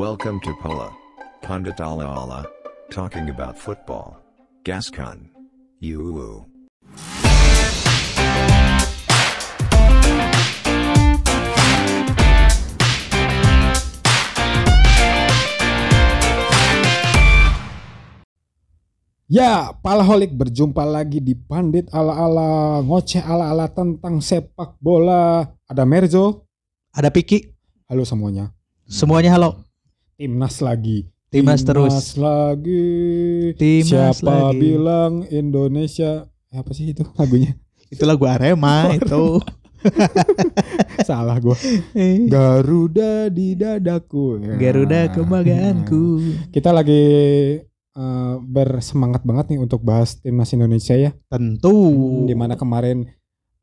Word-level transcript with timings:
Welcome 0.00 0.40
to 0.48 0.56
Pola. 0.56 0.96
Pundit 1.44 1.76
Ala 1.76 2.08
Ala. 2.08 2.40
Talking 2.88 3.28
about 3.28 3.60
football. 3.60 4.16
Gascon. 4.64 5.28
You. 5.76 6.48
Ya, 19.28 19.76
Palaholik 19.84 20.32
berjumpa 20.32 20.80
lagi 20.88 21.20
di 21.20 21.36
Pandit 21.36 21.92
ala-ala, 21.92 22.80
ngoceh 22.80 23.20
ala-ala 23.20 23.68
tentang 23.68 24.24
sepak 24.24 24.80
bola. 24.80 25.44
Ada 25.68 25.84
Merzo, 25.84 26.48
Ada 26.88 27.12
Piki, 27.12 27.52
halo 27.84 28.08
semuanya. 28.08 28.48
semuanya 28.88 29.36
halo. 29.36 29.69
Timnas 30.20 30.60
lagi. 30.60 31.08
Timnas 31.32 31.64
terus. 31.64 32.12
lagi. 32.20 32.84
Timnas 33.56 34.20
Siapa 34.20 34.52
lagi. 34.52 34.60
bilang 34.60 35.24
Indonesia 35.32 36.28
Eh, 36.50 36.58
apa 36.58 36.74
sih 36.74 36.90
itu 36.90 37.06
lagunya? 37.14 37.54
Itu 37.94 38.02
lagu 38.06 38.22
Arema 38.26 38.90
itu. 38.94 39.38
Salah 41.08 41.38
gua. 41.42 41.58
Garuda 42.26 43.26
di 43.30 43.54
dadaku. 43.58 44.38
Ya. 44.44 44.54
Garuda 44.58 45.10
kebanggaanku. 45.10 46.02
Kita 46.54 46.70
lagi 46.70 47.02
eh, 47.74 48.34
bersemangat 48.46 49.26
banget 49.26 49.54
nih 49.54 49.58
untuk 49.62 49.82
bahas 49.82 50.18
timnas 50.22 50.54
Indonesia 50.54 50.94
ya. 50.94 51.10
Tentu. 51.30 52.26
di 52.30 52.34
mana 52.38 52.54
kemarin 52.54 53.06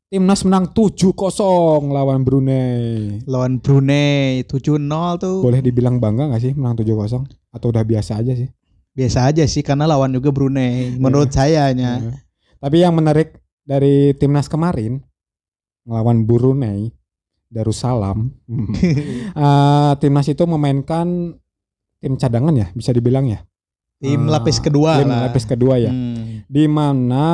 timnas 0.08 0.40
menang 0.40 0.72
7-0 0.72 1.12
lawan 1.88 2.24
Brunei. 2.24 3.20
lawan 3.28 3.60
Brunei 3.60 4.40
7-0 4.44 4.88
tuh. 5.20 5.44
Boleh 5.44 5.60
dibilang 5.60 6.00
bangga 6.00 6.32
gak 6.32 6.42
sih 6.42 6.52
menang 6.56 6.80
7-0 6.80 7.28
atau 7.52 7.66
udah 7.68 7.84
biasa 7.84 8.16
aja 8.16 8.32
sih? 8.32 8.48
Biasa 8.96 9.28
aja 9.28 9.44
sih 9.44 9.60
karena 9.60 9.84
lawan 9.84 10.10
juga 10.10 10.32
Brunei 10.32 10.96
menurut 10.96 11.30
saya 11.30 11.70
nya. 11.70 12.00
Nah, 12.00 12.16
Tapi 12.58 12.82
yang 12.82 12.96
menarik 12.96 13.38
dari 13.62 14.16
timnas 14.16 14.48
kemarin 14.48 14.98
ngelawan 15.84 16.24
Brunei 16.24 16.90
Darussalam. 17.48 18.32
eh, 19.44 19.92
timnas 20.00 20.26
itu 20.26 20.44
memainkan 20.44 21.36
tim 22.00 22.14
cadangan 22.16 22.52
ya, 22.52 22.68
bisa 22.72 22.92
dibilang 22.92 23.28
ya. 23.28 23.44
Tim 23.98 24.24
Eh, 24.24 24.30
lapis 24.30 24.58
kedua 24.58 25.02
tim 25.02 25.08
lah. 25.10 25.26
lapis 25.28 25.44
kedua 25.44 25.74
ya. 25.76 25.90
Hmm. 25.90 26.42
Di 26.48 26.64
mana 26.66 27.26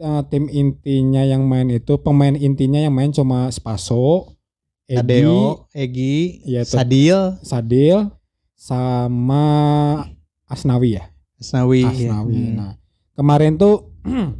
eh, 0.00 0.22
tim 0.32 0.48
intinya 0.48 1.22
yang 1.22 1.44
main 1.44 1.68
itu 1.68 2.00
pemain 2.00 2.32
intinya 2.32 2.80
yang 2.80 2.96
main 2.96 3.12
cuma 3.12 3.52
Spaso, 3.52 4.34
Egi, 4.90 4.98
Adeo, 4.98 5.70
Egi, 5.70 6.42
Iya, 6.48 6.66
tuh. 6.66 6.80
Sadil, 6.80 7.18
Sadil 7.44 7.98
sama 8.58 9.44
Asnawi 10.50 10.98
ya. 10.98 11.04
Asnawi. 11.38 11.86
Asnawi. 11.86 12.34
Hmm. 12.34 12.54
Nah, 12.58 12.72
kemarin 13.14 13.54
tuh 13.54 13.94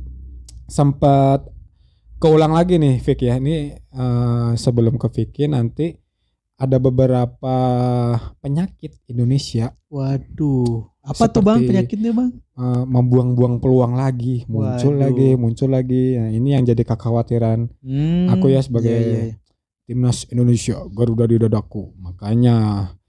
sempat 0.77 1.47
keulang 2.19 2.53
lagi 2.53 2.77
nih 2.77 2.99
Vick 2.99 3.23
ya. 3.23 3.39
Ini 3.39 3.79
eh, 3.79 4.51
sebelum 4.59 4.99
ke 4.99 5.09
Vicky 5.09 5.47
nanti 5.47 5.95
ada 6.61 6.77
beberapa 6.77 7.57
penyakit 8.45 9.01
Indonesia 9.09 9.73
Waduh. 9.89 10.90
Apa 11.01 11.33
tuh 11.33 11.41
Bang 11.41 11.65
Seperti- 11.65 11.69
penyakitnya 11.73 12.13
Bang? 12.13 12.31
eh, 12.37 12.85
membuang-buang 12.85 13.57
peluang 13.57 13.97
lagi, 13.97 14.45
muncul 14.45 14.95
Waduh. 14.95 15.01
lagi, 15.01 15.29
muncul 15.33 15.69
lagi. 15.69 16.05
Nah, 16.15 16.29
ini 16.29 16.49
yang 16.53 16.63
jadi 16.63 16.85
kekhawatiran 16.85 17.73
Hmm, 17.81 18.29
Aku 18.31 18.47
ya 18.47 18.61
sebagai- 18.61 18.93
iya, 18.93 19.01
iya, 19.01 19.21
iya. 19.33 19.37
timnas 19.89 20.29
Indonesia 20.29 20.77
Garuda 20.87 21.25
di 21.25 21.37
dadaku. 21.37 21.97
Makanya 21.97 22.57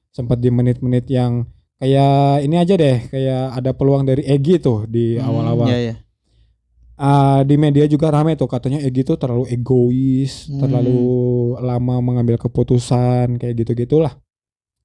sempat 0.09 0.39
di 0.39 0.47
menit-menit 0.47 1.05
yang 1.07 1.45
kayak 1.77 2.41
ini 2.41 2.55
aja 2.55 2.73
deh, 2.73 3.05
kayak 3.05 3.53
ada 3.53 3.71
peluang 3.71 4.01
dari 4.01 4.23
Egi 4.23 4.55
tuh 4.57 4.87
di 4.87 5.19
Hmm, 5.19 5.27
awal-awal. 5.27 5.67
iya, 5.67 5.77
iya. 5.81 5.95
Ah, 6.95 7.41
di 7.41 7.57
media 7.57 7.85
juga 7.85 8.07
rame 8.07 8.33
tuh 8.33 8.45
katanya 8.45 8.77
Egi 8.79 9.01
tuh 9.03 9.17
terlalu 9.17 9.49
egois, 9.49 10.47
Hmm. 10.47 10.61
terlalu 10.61 11.01
lama 11.59 11.95
mengambil 11.99 12.37
keputusan 12.37 13.35
kayak 13.35 13.57
gitu-gitulah. 13.57 14.15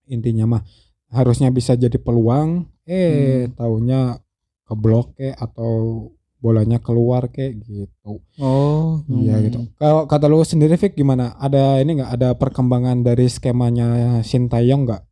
Intinya 0.07 0.49
mah 0.49 0.63
harusnya 1.09 1.49
bisa 1.49 1.73
jadi 1.73 1.97
peluang, 1.97 2.67
eh 2.87 3.51
taunya 3.59 4.19
keblok 4.67 5.19
kayak 5.19 5.39
atau 5.39 6.11
bolanya 6.47 6.79
keluar 6.79 7.27
kayak 7.33 7.59
gitu. 7.67 8.23
Oh, 8.39 9.03
Iya 9.11 9.35
hmm. 9.41 9.45
gitu. 9.51 9.59
Kalau 9.81 10.07
kata 10.07 10.31
lu 10.31 10.45
sendiri 10.47 10.79
Fik 10.79 10.95
gimana? 10.95 11.35
Ada 11.43 11.83
ini 11.83 11.99
nggak? 11.99 12.11
Ada 12.15 12.29
perkembangan 12.39 13.03
dari 13.03 13.27
skemanya 13.27 14.21
Sintayong 14.23 14.87
nggak? 14.87 15.03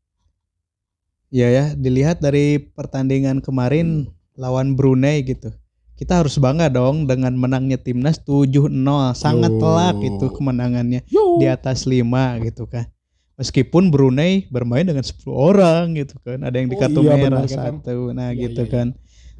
Iya 1.34 1.48
ya, 1.50 1.64
dilihat 1.74 2.22
dari 2.22 2.62
pertandingan 2.62 3.42
kemarin 3.42 4.06
lawan 4.38 4.78
Brunei 4.78 5.26
gitu. 5.26 5.50
Kita 5.98 6.22
harus 6.22 6.38
bangga 6.38 6.70
dong 6.70 7.10
dengan 7.10 7.34
menangnya 7.34 7.78
timnas 7.78 8.22
7-0. 8.22 8.70
Sangat 9.18 9.50
Yo. 9.50 9.58
telak 9.58 9.96
itu 10.02 10.26
kemenangannya 10.30 11.02
di 11.10 11.46
atas 11.50 11.86
5 11.86 12.38
gitu 12.46 12.70
kan. 12.70 12.86
Meskipun 13.34 13.90
Brunei 13.90 14.46
bermain 14.46 14.86
dengan 14.86 15.02
10 15.02 15.26
orang 15.34 15.98
gitu 15.98 16.14
kan. 16.22 16.38
Ada 16.46 16.56
yang 16.62 16.68
Oh 16.70 16.72
di 16.72 16.76
kartu 16.78 17.00
iya, 17.02 17.08
merah 17.18 17.24
benar 17.26 17.46
kan. 17.50 17.58
satu. 17.82 17.98
Nah, 18.14 18.30
Iya, 18.30 18.40
gitu 18.46 18.62
iya, 18.62 18.70
kan. 18.70 18.86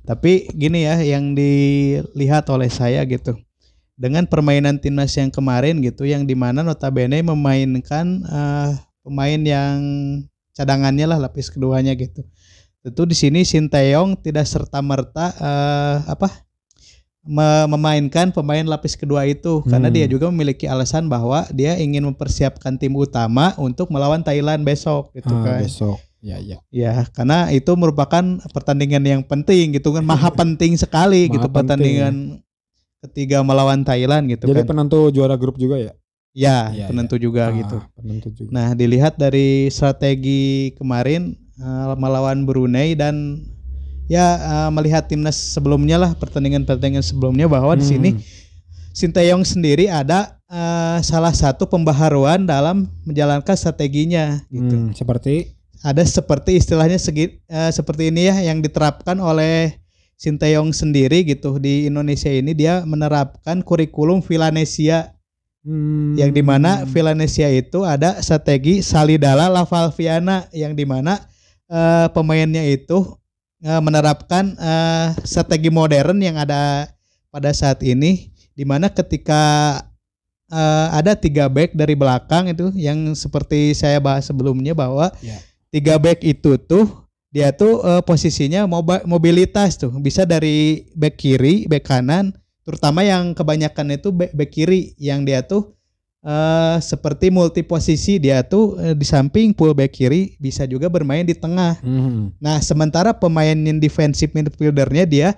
Tapi 0.04 0.50
gini 0.52 0.84
ya 0.84 0.98
yang 1.00 1.32
dilihat 1.32 2.50
oleh 2.50 2.68
saya 2.68 3.06
gitu. 3.06 3.38
Dengan 3.94 4.26
permainan 4.26 4.82
timnas 4.82 5.14
yang 5.14 5.30
kemarin 5.30 5.78
gitu 5.78 6.02
yang 6.02 6.26
di 6.26 6.34
mana 6.34 6.66
notabene 6.66 7.22
memainkan 7.22 8.06
eh, 8.26 8.70
pemain 9.06 9.40
yang 9.40 9.78
cadangannya 10.54 11.06
lah 11.06 11.18
lapis 11.22 11.46
keduanya 11.50 11.94
gitu. 11.94 12.26
Tentu 12.84 13.02
di 13.08 13.16
sini 13.16 13.46
Sinteyong 13.46 14.18
tidak 14.20 14.44
serta 14.44 14.82
merta 14.84 15.32
apa 16.04 16.28
me- 16.28 16.44
memainkan 17.24 18.28
pemain 18.30 18.62
lapis 18.62 18.94
kedua 18.94 19.24
itu 19.24 19.64
karena 19.64 19.88
Hmm. 19.88 19.96
dia 19.96 20.06
juga 20.06 20.28
memiliki 20.28 20.68
alasan 20.68 21.08
bahwa 21.08 21.48
dia 21.50 21.72
ingin 21.76 22.04
mempersiapkan 22.04 22.76
tim 22.76 22.92
utama 22.92 23.56
untuk 23.56 23.88
melawan 23.88 24.20
Thailand 24.20 24.60
besok 24.62 25.08
gitu 25.12 25.32
Ah, 25.32 25.42
kan. 25.42 25.60
besok. 25.64 25.98
Ya 26.20 26.40
ya. 26.40 26.56
Ya, 26.68 27.04
karena 27.12 27.48
itu 27.48 27.68
merupakan 27.76 28.24
pertandingan 28.48 29.04
yang 29.04 29.20
penting 29.20 29.76
gitu 29.76 29.92
kan, 29.92 30.00
maha 30.00 30.28
penting 30.40 30.72
sekali 30.74 31.28
Maha 31.28 31.32
gitu 31.32 31.48
penting, 31.48 31.56
pertandingan 31.56 32.14
ketiga 33.00 33.44
melawan 33.44 33.84
Thailand 33.84 34.32
gitu 34.32 34.48
Jadi 34.48 34.64
kan. 34.64 34.68
penentu 34.72 35.12
juara 35.12 35.36
grup 35.36 35.56
juga 35.56 35.76
ya? 35.76 35.92
ya, 36.32 36.72
Iya, 36.72 36.86
penentu 36.88 37.14
juga 37.16 37.48
Ah, 37.48 37.54
gitu. 37.54 37.76
Penentu 37.94 38.28
juga. 38.32 38.50
Nah, 38.50 38.72
dilihat 38.72 39.16
dari 39.16 39.68
strategi 39.68 40.72
kemarin 40.74 41.36
eh, 41.54 41.94
melawan 41.94 42.42
Brunei 42.42 42.96
dan 42.96 43.44
ya 44.10 44.26
eh, 44.36 44.70
melihat 44.70 45.08
timnas 45.08 45.36
sebelumnya 45.36 45.96
lah 45.96 46.12
pertandingan-pertandingan 46.16 47.04
sebelumnya 47.04 47.48
bahwa 47.48 47.72
di 47.76 47.84
Hmm. 47.84 47.92
sini 47.92 48.10
Sinteyong 48.94 49.42
sendiri 49.42 49.90
ada 49.90 50.38
eh, 50.46 50.98
salah 51.02 51.34
satu 51.34 51.66
pembaharuan 51.66 52.46
dalam 52.46 52.86
menjalankan 53.02 53.58
strateginya 53.58 54.38
gitu. 54.54 54.70
Hmm, 54.70 54.94
seperti 54.94 55.50
ada 55.82 56.00
seperti 56.06 56.56
istilahnya 56.62 56.96
segi, 56.96 57.42
eh, 57.50 57.70
seperti 57.74 58.14
ini 58.14 58.30
ya 58.30 58.38
yang 58.54 58.62
diterapkan 58.62 59.18
oleh 59.18 59.74
Sinteyong 60.14 60.70
sendiri 60.70 61.26
gitu 61.26 61.58
di 61.58 61.90
Indonesia 61.90 62.30
ini 62.30 62.54
dia 62.54 62.86
menerapkan 62.86 63.66
kurikulum 63.66 64.22
Villanesia 64.22 65.10
hmm, 65.66 66.14
yang 66.14 66.30
di 66.30 66.40
mana 66.46 66.86
Villanesia 66.86 67.50
itu 67.50 67.82
ada 67.82 68.22
strategi 68.22 68.78
Salidala 68.78 69.50
Lavalviana 69.50 70.46
yang 70.54 70.78
di 70.78 70.86
mana 70.86 71.18
eh, 71.66 72.06
pemainnya 72.14 72.62
itu 72.62 73.18
menerapkan 73.80 74.52
eh, 74.54 75.08
strategi 75.24 75.72
modern 75.72 76.20
yang 76.20 76.36
ada 76.36 76.92
pada 77.32 77.48
saat 77.50 77.80
ini 77.80 78.28
di 78.52 78.62
mana 78.62 78.92
ketika 78.92 79.42
eh, 80.52 80.88
ada 80.92 81.16
tiga 81.16 81.48
back 81.48 81.72
dari 81.72 81.96
belakang 81.96 82.52
itu 82.52 82.68
yang 82.76 83.16
seperti 83.16 83.72
saya 83.72 83.98
bahas 83.98 84.28
sebelumnya 84.28 84.76
bahwa 84.76 85.08
Ya. 85.24 85.40
tiga 85.72 85.96
back 85.96 86.20
itu 86.22 86.60
tuh 86.60 86.86
dia 87.32 87.50
tuh 87.50 87.82
eh, 87.82 88.02
posisinya 88.04 88.68
mobilitas 89.08 89.74
tuh 89.80 89.90
bisa 89.98 90.22
dari 90.22 90.86
back 90.94 91.16
kiri 91.18 91.64
back 91.66 91.88
kanan 91.88 92.30
terutama 92.64 93.02
yang 93.02 93.34
kebanyakan 93.34 93.96
itu 93.96 94.08
back, 94.14 94.32
back 94.32 94.50
kiri 94.52 94.94
yang 95.00 95.26
dia 95.26 95.42
tuh 95.42 95.74
eh 96.24 96.76
seperti 96.80 97.28
multi 97.28 97.60
posisi 97.60 98.16
dia 98.16 98.40
tuh 98.40 98.80
eh, 98.80 98.96
di 98.96 99.04
samping 99.04 99.52
full 99.52 99.76
back 99.76 99.92
kiri 99.92 100.40
bisa 100.40 100.64
juga 100.64 100.88
bermain 100.88 101.20
di 101.28 101.36
tengah. 101.36 101.76
Hmm, 101.84 102.32
Nah, 102.40 102.64
sementara 102.64 103.12
pemain 103.12 103.52
yang 103.52 103.76
defensive 103.76 104.32
midfieldernya 104.32 105.04
dia 105.04 105.28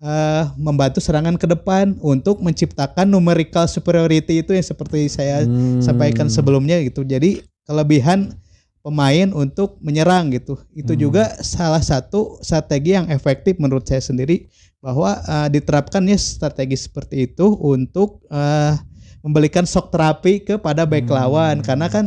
eh 0.00 0.44
membantu 0.56 0.96
serangan 0.96 1.36
ke 1.36 1.44
depan 1.44 1.92
untuk 2.00 2.40
menciptakan 2.40 3.04
numerical 3.04 3.68
superiority 3.68 4.40
itu 4.40 4.56
yang 4.56 4.64
seperti 4.64 5.12
saya 5.12 5.44
hmm. 5.44 5.84
sampaikan 5.84 6.32
sebelumnya 6.32 6.80
gitu. 6.80 7.04
Jadi 7.04 7.44
kelebihan 7.68 8.32
pemain 8.80 9.28
untuk 9.36 9.76
menyerang 9.84 10.32
gitu. 10.32 10.56
Itu 10.72 10.96
Hmm. 10.96 11.00
juga 11.04 11.24
salah 11.44 11.84
satu 11.84 12.40
strategi 12.40 12.96
yang 12.96 13.12
efektif 13.12 13.60
menurut 13.60 13.84
saya 13.84 14.00
sendiri 14.00 14.48
bahwa 14.80 15.20
eh, 15.20 15.48
diterapkannya 15.52 16.16
strategi 16.16 16.80
seperti 16.80 17.28
itu 17.28 17.52
untuk 17.60 18.24
eh, 18.32 18.80
memberikan 19.20 19.64
shock 19.64 19.88
terapi 19.88 20.40
kepada 20.40 20.84
back 20.84 21.04
Hmm. 21.04 21.14
lawan 21.14 21.56
karena 21.60 21.86
kan 21.86 22.04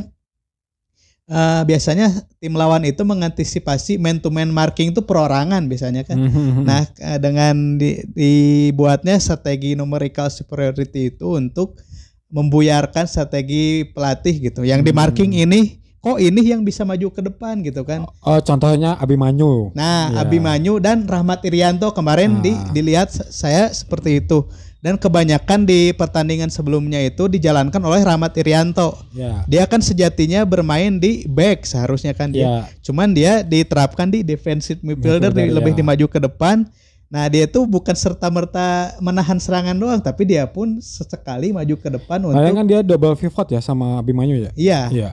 eh, 1.25 1.61
biasanya 1.63 2.11
tim 2.37 2.51
lawan 2.51 2.83
itu 2.83 2.99
mengantisipasi 3.01 3.95
man 3.95 4.19
to 4.19 4.27
man 4.27 4.51
marking 4.51 4.91
itu 4.91 4.99
perorangan 4.99 5.63
biasanya 5.65 6.03
kan. 6.03 6.19
Mhm. 6.19 6.67
Nah, 6.67 6.83
eh, 6.99 7.15
dengan 7.17 7.79
di- 7.79 8.03
dibuatnya 8.05 9.15
strategi 9.17 9.71
numerical 9.73 10.27
superiority 10.27 11.15
itu 11.15 11.27
untuk 11.33 11.79
membuyarkan 12.27 13.05
strategi 13.05 13.87
pelatih 13.87 14.35
gitu. 14.43 14.67
Yang 14.67 14.83
di 14.83 14.91
marking 14.91 15.31
ini 15.31 15.61
kok 15.97 16.19
ini 16.19 16.43
yang 16.43 16.67
bisa 16.67 16.83
maju 16.83 17.07
ke 17.07 17.23
depan 17.23 17.63
gitu 17.63 17.87
kan. 17.87 18.03
oh 18.03 18.39
contohnya 18.43 18.99
Abimanyu. 18.99 19.71
Nah, 19.71 20.11
Ya. 20.11 20.27
Abimanyu 20.27 20.75
dan 20.77 21.07
Rahmat 21.07 21.39
Irianto 21.47 21.87
kemarin 21.95 22.43
di, 22.43 22.51
Ah. 22.51 22.67
dilihat 22.67 23.07
saya 23.07 23.71
seperti 23.71 24.19
itu. 24.19 24.43
Dan 24.83 24.99
kebanyakan 24.99 25.63
di 25.63 25.95
pertandingan 25.95 26.51
sebelumnya 26.51 26.99
itu 26.99 27.31
dijalankan 27.31 27.79
oleh 27.79 28.03
Rahmat 28.03 28.35
Irianto. 28.35 28.99
Ya. 29.15 29.47
Dia 29.47 29.63
kan 29.63 29.79
sejatinya 29.79 30.43
bermain 30.43 30.99
di 30.99 31.23
back 31.23 31.63
seharusnya 31.63 32.11
kan 32.11 32.35
dia. 32.35 32.43
Ya. 32.43 32.57
Cuman 32.83 33.15
dia 33.15 33.39
diterapkan 33.41 34.11
di 34.11 34.27
defensive 34.27 34.83
midfielder, 34.83 35.31
Midfielder, 35.31 35.47
di- 35.47 35.55
lebih 35.55 35.71
ya. 35.71 35.77
dimaju 35.79 36.05
ke 36.05 36.19
depan. 36.19 36.67
Nah, 37.07 37.31
dia 37.31 37.47
tuh 37.47 37.63
bukan 37.63 37.95
serta 37.95 38.27
merta 38.27 38.91
menahan 38.99 39.39
serangan 39.39 39.77
doang, 39.77 40.01
tapi 40.01 40.25
dia 40.25 40.43
pun 40.45 40.81
sesekali 40.83 41.55
maju 41.55 41.75
ke 41.77 41.87
depan 41.87 42.19
Makanya 42.19 42.35
untuk 42.43 42.57
kan 42.59 42.65
dia 42.67 42.79
double 42.83 43.15
pivot 43.15 43.47
ya 43.49 43.61
sama 43.61 44.03
Abimanyu 44.03 44.35
ya. 44.41 44.51
iya. 44.59 44.81
Iya. 44.91 45.09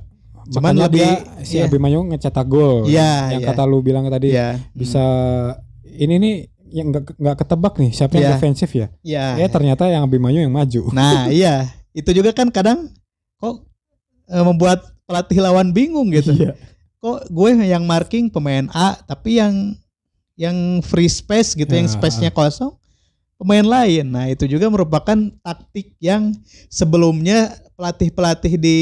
Cuman 0.51 0.75
Makanya 0.75 0.87
lebih- 0.89 0.99
dia 0.99 1.47
si 1.47 1.61
iya. 1.61 1.71
Abimanyu 1.71 2.11
ngecetak 2.11 2.47
gol. 2.49 2.91
Iya, 2.91 3.39
Yang 3.39 3.43
iya. 3.45 3.49
kata 3.55 3.63
lu 3.63 3.79
bilang 3.81 4.09
tadi 4.09 4.35
Iya. 4.35 4.59
bisa 4.73 5.05
ini 5.87 6.17
nih 6.19 6.35
yang 6.71 6.91
nggak 6.91 7.15
nggak 7.19 7.37
ketebak 7.39 7.75
nih 7.77 7.91
siapa 7.91 8.13
yang 8.17 8.25
Iya. 8.27 8.33
defensif 8.35 8.71
ya. 8.73 8.87
Iya. 9.03 9.25
Ya 9.43 9.47
ternyata 9.51 9.85
yang 9.87 10.07
Abimanyu 10.07 10.41
yang 10.43 10.55
maju. 10.55 10.83
Nah, 10.97 11.29
iya. 11.29 11.69
Itu 11.93 12.11
juga 12.11 12.31
kan 12.31 12.49
kadang 12.49 12.91
kok 13.37 13.67
eh, 14.31 14.45
membuat 14.47 14.81
pelatih 15.05 15.43
lawan 15.43 15.75
bingung 15.75 16.09
gitu. 16.11 16.31
Iya. 16.33 16.55
Kok 17.01 17.29
gue 17.29 17.51
yang 17.67 17.83
marking 17.83 18.31
pemain 18.31 18.71
A, 18.71 18.95
tapi 19.03 19.41
yang 19.43 19.75
yang 20.37 20.57
free 20.81 21.11
space 21.11 21.53
gitu, 21.53 21.69
yang 21.69 21.85
Ya. 21.85 21.93
space-nya 21.93 22.31
kosong 22.31 22.73
pemain 23.37 23.65
lain. 23.65 24.05
Nah, 24.09 24.29
itu 24.29 24.45
juga 24.45 24.69
merupakan 24.69 25.17
taktik 25.41 25.97
yang 25.97 26.33
sebelumnya 26.69 27.57
pelatih-pelatih 27.81 28.61
di 28.61 28.79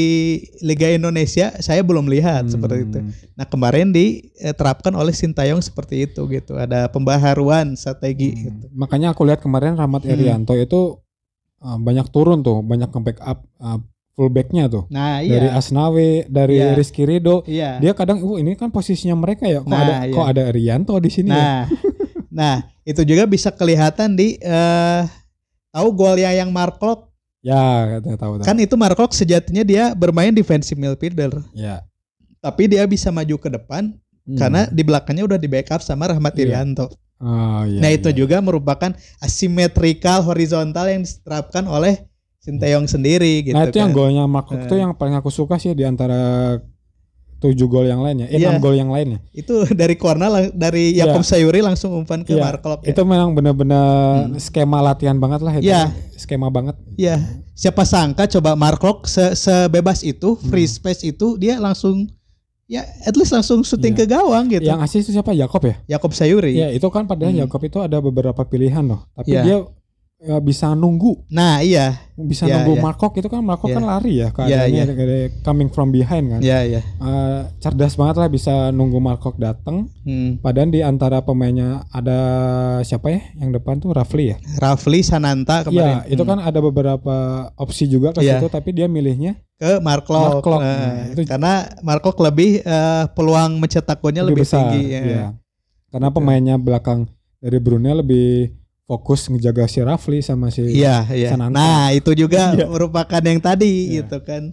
Liga 0.59 0.91
Indonesia 0.91 1.55
saya 1.63 1.79
belum 1.79 2.11
lihat 2.11 2.43
Hmm. 2.43 2.51
seperti 2.51 2.77
itu. 2.83 2.99
Nah, 3.39 3.47
kemarin 3.47 3.95
diterapkan 3.95 4.91
oleh 4.91 5.15
Sintayong 5.15 5.63
seperti 5.63 6.03
itu 6.03 6.27
gitu. 6.27 6.59
Ada 6.59 6.91
pembaharuan 6.91 7.79
strategi 7.79 8.35
Hmm. 8.35 8.39
gitu. 8.43 8.65
Makanya 8.75 9.15
aku 9.15 9.23
lihat 9.23 9.39
kemarin 9.39 9.79
Rahmat 9.79 10.03
Hmm. 10.03 10.11
Irianto 10.11 10.51
itu 10.51 10.99
uh, 11.63 11.79
banyak 11.79 12.11
turun 12.11 12.43
tuh, 12.43 12.59
banyak 12.59 12.91
ke 12.91 12.99
backup 12.99 13.39
uh, 13.63 13.79
fullbacknya 14.19 14.67
tuh. 14.67 14.83
Nah, 14.91 15.23
Dari 15.23 15.47
iya. 15.47 15.55
Asnawi, 15.55 16.27
dari 16.27 16.59
Iya. 16.59 16.75
Rizky 16.75 17.07
Ridho. 17.07 17.47
Iya. 17.47 17.79
Dia 17.79 17.95
kadang, 17.95 18.19
uh 18.19 18.35
ini 18.35 18.59
kan 18.59 18.67
posisinya 18.67 19.15
mereka 19.15 19.47
ya. 19.47 19.63
Kok 19.63 19.71
Nah, 19.71 19.79
ada 19.79 19.95
iya. 20.03 20.11
kok 20.11 20.27
ada 20.27 20.41
Irianto 20.51 20.99
di 20.99 21.07
sini 21.07 21.31
ya? 21.31 21.39
Nah, 21.39 21.59
nah 22.39 22.55
itu 22.83 22.99
juga 23.07 23.23
bisa 23.23 23.47
kelihatan 23.49 24.19
di 24.19 24.35
eh 24.39 25.03
tahu 25.71 25.87
golnya 25.91 26.31
yang 26.31 26.51
Marklock 26.51 27.08
Ya, 27.39 27.63
katanya 27.95 28.17
tahu 28.17 28.33
tahu. 28.35 28.45
kan 28.45 28.55
itu 28.55 28.75
Marklock 28.75 29.11
sejatinya 29.11 29.63
dia 29.63 29.91
bermain 29.93 30.29
defensive 30.29 30.75
midfielder, 30.75 31.39
ya. 31.51 31.79
tapi 32.37 32.67
dia 32.67 32.83
bisa 32.83 33.09
maju 33.09 33.35
ke 33.35 33.49
depan 33.49 33.95
Hmm. 34.21 34.37
karena 34.37 34.61
di 34.67 34.83
belakangnya 34.83 35.25
udah 35.25 35.39
di 35.39 35.47
backup 35.47 35.79
sama 35.79 36.05
Rahmat 36.05 36.35
Iya. 36.35 36.41
Irianto. 36.45 36.85
Oh, 37.17 37.63
iya, 37.63 37.79
nah 37.79 37.89
itu 37.89 38.07
iya. 38.07 38.15
juga 38.15 38.37
merupakan 38.39 38.91
asimetrikal 39.19 40.21
horizontal 40.21 40.85
yang 40.85 41.01
diterapkan 41.01 41.65
oleh 41.65 42.05
Sinteyong 42.39 42.85
sendiri 42.85 43.41
gitu. 43.41 43.51
Nah 43.51 43.65
itu 43.65 43.75
yang 43.77 43.91
kan. 43.91 43.97
golnya 43.97 44.23
Marklock 44.23 44.63
Eh. 44.63 44.67
tuh 44.67 44.77
yang 44.77 44.93
paling 44.93 45.11
aku 45.13 45.27
suka 45.27 45.55
sih 45.55 45.71
di 45.71 45.81
antara 45.81 46.55
tujuh 47.39 47.65
gol 47.65 47.87
yang 47.87 48.03
lainnya, 48.03 48.27
eh 48.27 48.35
enam 48.35 48.59
gol 48.59 48.75
yang 48.75 48.91
lainnya. 48.91 49.23
Itu 49.31 49.63
dari 49.71 49.95
corner 49.95 50.51
dari 50.51 50.91
Iya. 50.91 51.07
Yakob 51.07 51.23
Sayuri 51.23 51.63
langsung 51.63 51.95
umpan 51.95 52.21
ke 52.21 52.35
Iya, 52.35 52.43
Marklock. 52.43 52.83
ya. 52.83 52.91
Itu 52.91 53.01
memang 53.03 53.31
benar-benar 53.31 54.27
Hmm. 54.27 54.35
skema 54.35 54.79
latihan 54.79 55.15
banget 55.15 55.39
lah 55.39 55.53
itu. 55.55 55.67
Iya. 55.67 55.87
Skema 56.13 56.51
banget. 56.51 56.75
Iya, 56.93 57.15
siapa 57.53 57.83
sangka 57.83 58.27
coba 58.27 58.53
Marklock 58.53 59.07
se 59.07 59.33
sebebas 59.33 60.03
itu, 60.03 60.35
free 60.45 60.67
Hmm. 60.67 60.75
space 60.75 61.07
itu 61.07 61.39
dia 61.39 61.55
langsung 61.57 62.11
ya 62.69 62.85
at 63.01 63.15
least 63.15 63.31
langsung 63.31 63.63
syuting 63.63 63.95
Iya. 63.95 63.99
ke 64.03 64.05
gawang 64.05 64.45
gitu. 64.45 64.61
Yang 64.61 64.79
asis 64.85 65.01
itu 65.07 65.11
siapa? 65.15 65.33
Jakob 65.33 65.63
ya? 65.63 65.75
Yakob 65.89 66.11
Sayuri. 66.11 66.53
Iya, 66.53 66.69
itu 66.69 66.85
kan 66.91 67.07
padahal 67.07 67.33
Hmm. 67.33 67.41
Jakob 67.47 67.61
itu 67.63 67.79
ada 67.79 67.97
beberapa 67.97 68.43
pilihan 68.43 68.83
loh. 68.83 69.07
Tapi 69.15 69.31
Iya. 69.31 69.41
dia 69.41 69.57
ya, 70.19 70.35
bisa 70.37 70.71
nunggu, 70.71 71.23
Nah, 71.27 71.59
iya. 71.59 71.95
bisa 72.13 72.43
Iya, 72.43 72.59
nunggu 72.59 72.75
iya. 72.75 72.83
Markok 72.83 73.15
itu 73.15 73.25
kan 73.25 73.39
Markok 73.39 73.71
Iya. 73.71 73.75
kan 73.79 73.85
lari 73.85 74.11
ya 74.11 74.19
Iya, 74.19 74.27
keadaannya 74.29 74.75
iya. 74.75 74.85
dari- 74.85 75.29
coming 75.39 75.69
from 75.69 75.89
behind 75.89 76.25
kan. 76.29 76.39
Iya, 76.39 76.59
iya. 76.61 76.81
Eh, 76.83 77.39
cerdas 77.57 77.95
banget 77.95 78.15
lah 78.17 78.27
bisa 78.27 78.53
nunggu 78.69 78.99
Markok 78.99 79.35
datang. 79.35 79.87
Hmm. 80.03 80.35
Padahal 80.37 80.67
di 80.67 80.81
antara 80.81 81.19
pemainnya 81.19 81.87
ada 81.89 82.19
siapa 82.81 83.07
ya? 83.09 83.21
Yang 83.37 83.49
depan 83.57 83.79
tuh 83.79 83.91
Rafli 83.91 84.25
ya. 84.29 84.37
Rafli 84.57 84.99
Sananta 84.99 85.63
kemarin. 85.63 86.03
Iya, 86.03 86.11
itu 86.11 86.21
Hmm. 86.21 86.29
kan 86.29 86.39
ada 86.41 86.59
beberapa 86.59 87.15
opsi 87.55 87.87
juga 87.87 88.11
ke 88.11 88.19
Iya. 88.19 88.37
situ 88.37 88.47
tapi 88.47 88.69
dia 88.71 88.85
milihnya 88.85 89.39
ke 89.55 89.79
Marklock. 89.79 90.43
Marklock. 90.43 90.59
Nah, 90.59 90.75
Nah, 90.75 91.03
itu- 91.09 91.23
karena 91.25 91.53
Marklock 91.79 92.19
lebih 92.19 92.59
eh, 92.59 93.03
peluang 93.13 93.55
mencetak 93.57 93.99
golnya 93.99 94.21
lebih, 94.21 94.43
besar. 94.43 94.67
tinggi. 94.67 94.83
ya. 94.89 95.01
iya. 95.01 95.27
Karena 95.87 96.11
pemainnya 96.11 96.55
belakang 96.55 97.07
dari 97.39 97.57
Brunei 97.57 97.95
lebih 97.95 98.58
fokus 98.89 99.29
ngejaga 99.29 99.69
si 99.69 99.85
Rafli 99.85 100.25
sama 100.25 100.49
si 100.49 100.65
Iya, 100.65 101.05
iya. 101.13 101.29
Sananta. 101.29 101.53
Nah, 101.53 101.93
itu 101.93 102.09
juga 102.17 102.57
Iya. 102.57 102.65
merupakan 102.65 103.21
yang 103.21 103.37
tadi 103.37 103.93
Iya. 103.93 104.01
gitu 104.01 104.17
kan. 104.25 104.49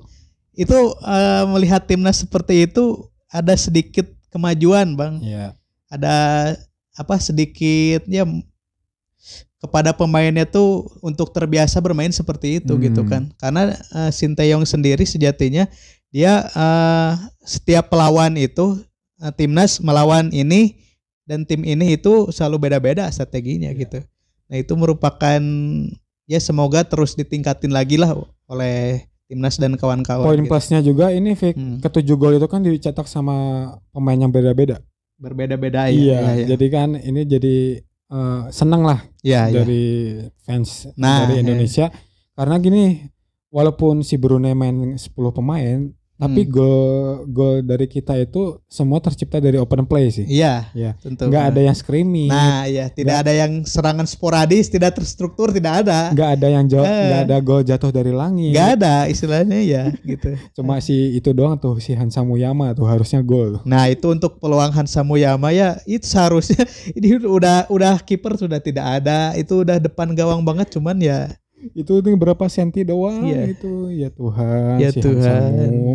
Itu 0.53 0.77
eh, 1.01 1.45
melihat 1.49 1.89
timnas 1.89 2.21
seperti 2.21 2.69
itu 2.69 3.09
ada 3.33 3.57
sedikit 3.57 4.05
kemajuan, 4.29 4.93
Bang. 4.93 5.25
Iya. 5.25 5.57
Ada 5.89 6.15
apa 6.93 7.17
sedikit 7.17 8.05
ya 8.05 8.29
kepada 9.57 9.97
pemainnya 9.97 10.45
tuh 10.45 10.85
untuk 11.01 11.33
terbiasa 11.33 11.81
bermain 11.81 12.13
seperti 12.13 12.61
itu 12.61 12.77
Hmm. 12.77 12.83
gitu 12.85 13.03
kan. 13.09 13.33
Karena 13.41 13.73
eh, 13.73 14.11
Sinteyong 14.13 14.69
sendiri 14.69 15.09
sejatinya 15.09 15.65
dia 16.13 16.45
eh, 16.45 17.13
setiap 17.41 17.89
pelawan 17.89 18.37
itu 18.37 18.85
eh, 19.17 19.33
timnas 19.33 19.81
melawan 19.81 20.29
ini 20.29 20.77
dan 21.25 21.49
tim 21.49 21.65
ini 21.65 21.97
itu 21.97 22.29
selalu 22.29 22.69
beda-beda 22.69 23.09
strateginya 23.09 23.73
Iya. 23.73 23.81
gitu. 23.81 23.99
Nah, 24.47 24.57
itu 24.63 24.73
merupakan 24.79 25.43
ya 26.27 26.39
semoga 26.43 26.83
terus 26.87 27.15
ditingkatin 27.15 27.71
lagi 27.71 27.99
lah 27.99 28.15
oleh 28.47 29.07
timnas 29.27 29.59
dan 29.59 29.75
kawan-kawan. 29.75 30.23
Poin 30.23 30.39
gitu. 30.39 30.51
plusnya 30.51 30.79
juga 30.83 31.11
ini 31.11 31.35
Vic, 31.35 31.55
Hmm. 31.59 31.83
ketujuh 31.83 32.15
gol 32.15 32.39
itu 32.39 32.47
kan 32.47 32.63
dicetak 32.63 33.11
sama 33.11 33.35
pemain 33.91 34.19
yang 34.19 34.31
beda-beda. 34.31 34.79
Berbeda-beda 35.19 35.91
iya, 35.91 36.21
ya. 36.23 36.33
Iya, 36.43 36.45
jadi 36.55 36.67
kan 36.71 36.89
ini 36.95 37.27
jadi 37.27 37.57
eh, 38.07 38.43
seneng 38.55 38.87
lah 38.87 39.03
iya. 39.27 39.51
iya. 39.51 39.65
dari 39.67 39.85
fans 40.47 40.95
Nah, 40.95 41.27
dari 41.27 41.41
iya. 41.41 41.43
Indonesia 41.43 41.87
karena 42.39 42.55
gini, 42.63 42.85
walaupun 43.51 44.05
si 44.07 44.15
Brunei 44.15 44.55
main 44.55 44.95
10 44.95 45.11
pemain, 45.35 45.91
tapi 46.17 46.43
Hmm. 46.43 46.51
gol 46.51 46.97
gol 47.29 47.57
dari 47.61 47.85
kita 47.85 48.17
itu 48.17 48.57
semua 48.67 48.99
tercipta 48.99 49.37
dari 49.37 49.57
open 49.57 49.85
play 49.85 50.09
sih. 50.09 50.25
Iya, 50.25 50.73
Iya. 50.73 50.97
tentu. 50.97 51.29
Nggak 51.29 51.45
ada 51.53 51.61
yang 51.61 51.73
screaming, 51.73 52.29
Nah, 52.29 52.65
iya, 52.65 52.89
tidak 52.89 53.21
ada 53.21 53.33
yang 53.33 53.63
serangan 53.63 54.05
sporadis, 54.05 54.67
tidak 54.67 54.97
terstruktur, 54.97 55.53
tidak 55.53 55.85
ada. 55.85 56.11
nggak 56.11 56.31
ada 56.35 56.47
yang 56.49 56.65
jauh, 56.65 56.83
Eh. 56.83 57.05
nggak 57.07 57.23
ada 57.29 57.37
gol 57.39 57.61
jatuh 57.61 57.91
dari 57.91 58.11
langit. 58.11 58.57
Nggak 58.57 58.71
ada 58.81 58.95
istilahnya 59.07 59.61
ya 59.61 59.85
gitu. 60.03 60.33
Cuma 60.57 60.81
si 60.81 60.95
itu 61.13 61.31
doang 61.31 61.57
tuh 61.57 61.77
si 61.79 61.93
Hansa 61.93 62.21
Muyama 62.21 62.73
tuh 62.73 62.89
harusnya 62.89 63.21
gol. 63.21 63.61
Nah, 63.65 63.87
itu 63.87 64.09
untuk 64.09 64.41
peluang 64.41 64.73
Hansa 64.73 65.05
Muyama 65.05 65.53
ya 65.53 65.77
itu 65.85 66.09
seharusnya 66.09 66.65
ini 66.97 67.21
udah 67.21 67.69
udah 67.69 68.01
kiper 68.01 68.35
sudah 68.35 68.57
tidak 68.59 69.05
ada, 69.05 69.37
itu 69.37 69.61
udah 69.61 69.77
depan 69.77 70.17
gawang 70.17 70.41
banget 70.41 70.73
cuman 70.73 70.97
ya 70.97 71.29
Itu 71.73 72.01
tuh 72.01 72.15
berapa 72.15 72.45
senti 72.47 72.85
doang 72.85 73.25
Iya. 73.25 73.49
itu. 73.51 73.89
Ya 73.91 74.09
Tuhan, 74.13 74.77
ya 74.79 74.91
si 74.93 75.01
Tuhan. 75.01 75.41
Hansamu. 75.53 75.95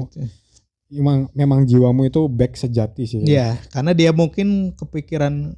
Memang 0.91 1.17
memang 1.31 1.59
jiwamu 1.63 2.03
itu 2.05 2.27
back 2.27 2.57
sejati 2.57 3.07
sih. 3.07 3.21
Ya, 3.23 3.55
karena 3.71 3.95
dia 3.95 4.11
mungkin 4.11 4.75
kepikiran 4.75 5.55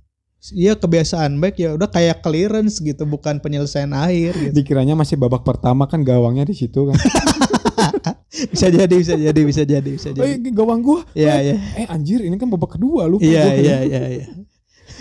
Iya 0.51 0.75
kebiasaan 0.75 1.39
back 1.39 1.55
ya 1.55 1.71
udah 1.71 1.87
kayak 1.87 2.19
clearance 2.19 2.83
gitu 2.83 3.07
bukan 3.07 3.39
penyelesaian 3.39 3.95
akhir 3.95 4.35
gitu. 4.35 4.51
Dikiranya 4.51 4.91
masih 4.91 5.15
babak 5.15 5.47
pertama 5.47 5.87
kan 5.87 6.03
gawangnya 6.03 6.43
di 6.43 6.51
situ 6.51 6.91
kan. 6.91 6.99
bisa 8.51 8.67
jadi 8.67 8.91
bisa 8.91 9.15
jadi 9.15 9.39
bisa 9.39 9.63
jadi 9.63 9.87
bisa 9.87 10.11
Eh 10.11 10.35
jadi. 10.35 10.51
gawang 10.51 10.83
gua. 10.83 11.07
Iya 11.15 11.39
iya. 11.39 11.55
Eh 11.79 11.87
anjir 11.87 12.19
ini 12.19 12.35
kan 12.35 12.51
babak 12.51 12.75
kedua 12.75 13.07
lu. 13.07 13.23
Iya 13.23 13.55
iya 13.55 13.77
iya 13.87 14.01
iya. 14.19 14.25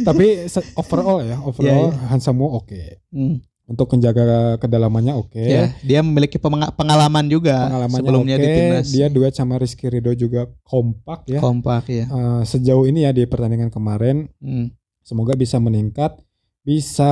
Tapi 0.06 0.46
overall 0.72 1.26
ya, 1.26 1.36
overall 1.42 1.90
Iya, 1.90 2.06
Hansamu 2.08 2.46
oke. 2.46 3.02
Hmm. 3.10 3.42
Untuk 3.64 3.88
menjaga 3.88 4.22
kedalamannya 4.56 5.14
oke. 5.14 5.38
Ya, 5.38 5.70
dia 5.80 6.00
memiliki 6.00 6.36
pengalaman 6.36 7.24
juga 7.26 7.70
Pengalamannya 7.70 8.02
sebelumnya 8.02 8.34
oke. 8.34 8.42
di 8.42 8.48
timnas. 8.50 8.86
Dia 8.88 9.06
duet 9.06 9.32
sama 9.32 9.54
Rizky 9.56 9.86
Ridho 9.86 10.12
juga 10.12 10.46
kompak 10.62 11.24
ya. 11.26 11.38
kompak 11.38 11.84
ya. 11.86 12.04
Eh, 12.04 12.42
sejauh 12.44 12.84
ini 12.84 13.02
ya 13.02 13.10
di 13.10 13.22
pertandingan 13.22 13.68
kemarin 13.68 14.26
Hmm. 14.36 14.74
semoga 15.00 15.32
bisa 15.34 15.56
meningkat 15.56 16.18
bisa 16.60 17.10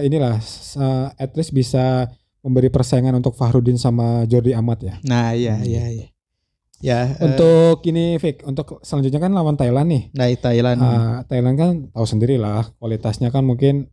inilah 0.00 0.38
uh, 0.76 1.10
at 1.12 1.34
least 1.34 1.50
bisa 1.50 2.06
memberi 2.40 2.68
persaingan 2.68 3.14
untuk 3.14 3.34
Fahrudin 3.34 3.74
sama 3.74 4.22
Jordi 4.24 4.52
Amat 4.52 4.78
ya 4.80 4.94
Nah, 5.02 5.32
iya 5.32 5.54
Hmm. 5.54 5.64
iya 5.64 5.84
iya. 5.88 6.06
Ya. 6.78 6.98
eh, 7.10 7.24
Untuk 7.24 7.82
ini 7.84 8.14
Vic, 8.16 8.44
untuk 8.44 8.78
selanjutnya 8.80 9.18
kan 9.18 9.32
lawan 9.32 9.54
Thailand 9.54 9.88
nih. 9.88 10.02
dari 10.12 10.36
Thailand. 10.36 10.78
Ah, 10.78 11.24
Thailand 11.24 11.56
kan 11.56 11.70
tahu 11.88 12.04
sendiri 12.04 12.36
lah 12.36 12.68
kualitasnya 12.76 13.30
kan 13.30 13.42
mungkin 13.42 13.88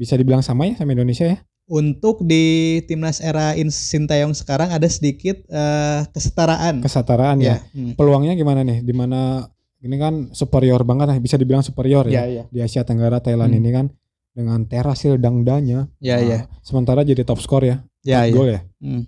bisa 0.00 0.16
dibilang 0.16 0.40
sama 0.40 0.64
ya 0.64 0.80
sama 0.80 0.96
Indonesia 0.96 1.28
ya. 1.28 1.38
Untuk 1.68 2.24
di 2.24 2.80
timnas 2.88 3.20
era 3.20 3.52
In 3.54 3.68
Sintayong 3.68 4.32
sekarang 4.32 4.72
ada 4.72 4.88
sedikit 4.88 5.44
eh, 5.46 6.00
kesetaraan. 6.08 6.80
Kesetaraan 6.80 7.38
ya. 7.38 7.60
Hmm. 7.76 7.92
Peluangnya 7.94 8.32
gimana 8.32 8.64
nih? 8.64 8.80
Di 8.80 8.90
mana 8.90 9.44
ini 9.84 9.94
kan 9.94 10.32
superior 10.32 10.82
banget 10.82 11.12
bisa 11.20 11.36
dibilang 11.36 11.60
superior 11.62 12.08
ya. 12.08 12.24
Ya, 12.24 12.42
ya. 12.42 12.44
Di 12.48 12.58
Asia 12.58 12.82
Tenggara 12.82 13.20
Thailand 13.20 13.52
Hmm. 13.52 13.60
ini 13.60 13.70
kan 13.70 13.86
dengan 14.34 14.64
terasil 14.64 15.20
dangdanya. 15.20 15.86
Ya, 16.02 16.16
Ah, 16.16 16.24
ya. 16.24 16.38
Sementara 16.64 17.04
jadi 17.04 17.22
top 17.22 17.38
skor 17.38 17.62
ya. 17.62 17.84
Ya, 18.02 18.24
ya. 18.26 18.32
Gol 18.34 18.48
ya. 18.50 18.60
Hmm. 18.80 19.04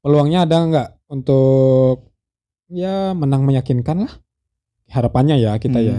Peluangnya 0.00 0.48
ada 0.48 0.56
nggak 0.64 0.88
untuk 1.12 2.08
ya 2.72 3.12
menang 3.12 3.44
meyakinkan 3.44 4.08
lah. 4.08 4.12
Harapannya 4.88 5.36
ya 5.36 5.60
kita 5.60 5.76
Hmm. 5.76 5.88
ya 5.92 5.98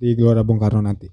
di 0.00 0.16
Gelora 0.16 0.40
Bung 0.40 0.56
Karno 0.56 0.80
nanti. 0.80 1.10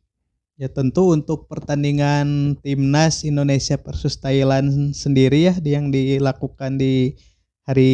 Ya 0.58 0.66
tentu 0.74 1.14
untuk 1.14 1.46
pertandingan 1.46 2.58
timnas 2.66 3.22
Indonesia 3.22 3.78
versus 3.78 4.18
Thailand 4.18 4.98
sendiri 4.98 5.46
ya 5.46 5.54
yang 5.62 5.94
dilakukan 5.94 6.82
di 6.82 7.14
hari 7.62 7.94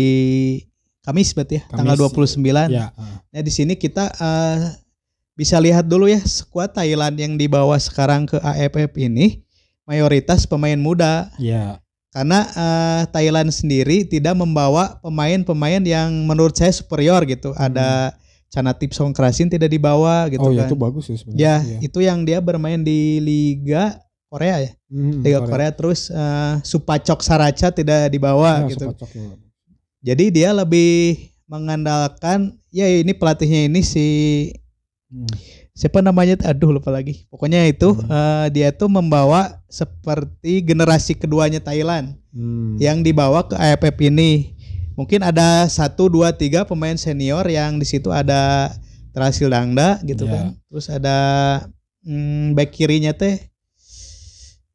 Kamis 1.03 1.35
berarti 1.35 1.59
ya, 1.59 1.63
Kamis, 1.67 1.75
tanggal 1.75 1.95
29. 1.99 2.71
Ya. 2.71 2.95
ah. 2.95 3.19
Nah, 3.35 3.41
di 3.43 3.51
sini 3.51 3.75
kita 3.75 4.07
eh, 4.15 4.79
bisa 5.35 5.59
lihat 5.59 5.91
dulu 5.91 6.07
ya 6.07 6.23
skuad 6.23 6.71
Thailand 6.71 7.19
yang 7.19 7.35
dibawa 7.35 7.75
sekarang 7.75 8.23
ke 8.23 8.39
AFF 8.39 8.95
ini 8.95 9.43
mayoritas 9.83 10.47
pemain 10.47 10.79
muda 10.79 11.27
Ya. 11.35 11.83
karena 12.15 12.47
eh, 12.47 13.01
Thailand 13.11 13.51
sendiri 13.51 14.07
tidak 14.07 14.39
membawa 14.39 15.03
pemain-pemain 15.03 15.83
yang 15.83 16.15
menurut 16.23 16.55
saya 16.55 16.71
superior 16.71 17.27
gitu. 17.27 17.51
Ada 17.59 18.15
Canatip 18.53 18.93
Songkrasin 18.93 19.49
tidak 19.49 19.67
dibawa 19.67 20.29
gitu 20.29 20.37
Hmm. 20.39 20.45
oh 20.45 20.53
kan. 20.53 20.61
ya 20.61 20.69
itu 20.69 20.77
bagus 20.77 21.03
sih 21.03 21.17
Ya, 21.17 21.17
sebenarnya. 21.17 21.57
Iya. 21.57 21.77
itu 21.81 21.99
yang 21.99 22.19
dia 22.21 22.37
bermain 22.37 22.77
di 22.79 23.17
Liga 23.17 23.97
Korea 24.29 24.61
ya. 24.61 24.71
Hmm, 24.87 25.21
Liga 25.21 25.41
Korea, 25.41 25.69
terus 25.69 26.07
eh, 26.07 26.53
Supacok 26.61 27.19
Saraca 27.19 27.67
tidak 27.69 28.07
dibawa 28.07 28.61
Ya, 28.61 28.69
gitu. 28.69 28.85
Supacok. 28.87 29.09
Jadi 29.99 30.25
dia 30.31 30.49
lebih 30.51 31.17
mengandalkan 31.47 32.53
ya 32.69 32.85
ini 32.85 33.09
pelatihnya 33.11 33.65
ini 33.65 33.81
si 33.81 34.05
Hmm. 35.09 35.29
siapa 35.71 36.01
namanya 36.01 36.37
aduh 36.43 36.69
lupa 36.71 36.89
lagi. 36.89 37.25
Pokoknya 37.29 37.65
itu 37.65 37.93
Hmm. 37.93 38.05
eh, 38.07 38.47
dia 38.51 38.69
tuh 38.69 38.85
membawa 38.87 39.61
seperti 39.67 40.61
generasi 40.61 41.13
keduanya 41.13 41.57
Thailand 41.57 42.17
Hmm. 42.29 42.77
yang 42.77 43.01
dibawa 43.01 43.45
ke 43.45 43.53
AFF 43.53 43.97
ini. 44.03 44.57
Mungkin 44.93 45.25
ada 45.25 45.65
satu 45.65 46.05
dua 46.05 46.29
tiga 46.31 46.63
pemain 46.63 46.93
senior 46.93 47.41
yang 47.49 47.77
di 47.77 47.85
situ 47.85 48.13
ada 48.13 48.69
Terasil 49.13 49.49
Dangda 49.49 50.01
gitu 50.05 50.25
Ya. 50.25 50.33
kan. 50.33 50.45
Terus 50.69 50.85
ada 50.89 51.17
hmm, 52.01 52.53
back 52.53 52.73
kirinya 52.73 53.13
teh 53.13 53.37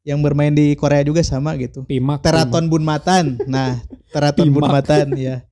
yang 0.03 0.23
bermain 0.23 0.51
di 0.51 0.73
Korea 0.73 1.03
juga 1.03 1.21
sama 1.21 1.53
gitu. 1.59 1.83
Pimak. 1.85 2.23
Teraton 2.23 2.65
Bunmatan. 2.67 3.35
Nah, 3.45 3.79
Teraton 4.09 4.47
Pimak. 4.47 4.55
Bunmatan 4.63 5.07
ya. 5.15 5.43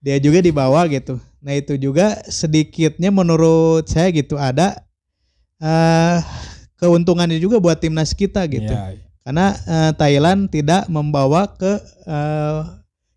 Dia 0.00 0.16
juga 0.18 0.38
dibawa 0.40 0.86
gitu. 0.88 1.18
Nah, 1.42 1.52
itu 1.52 1.76
juga 1.76 2.22
sedikitnya 2.26 3.12
menurut 3.12 3.84
saya 3.86 4.08
gitu 4.10 4.38
ada 4.38 4.80
eh 5.58 6.18
keuntungannya 6.78 7.38
juga 7.38 7.58
buat 7.62 7.78
timnas 7.78 8.10
kita 8.14 8.46
Pimak. 8.46 8.54
gitu. 8.58 8.72
Ya, 8.74 8.94
Karena 9.24 9.46
eh, 9.56 9.92
Thailand 9.96 10.48
tidak 10.48 10.86
membawa 10.86 11.48
ke 11.50 11.72
eh, 12.06 12.60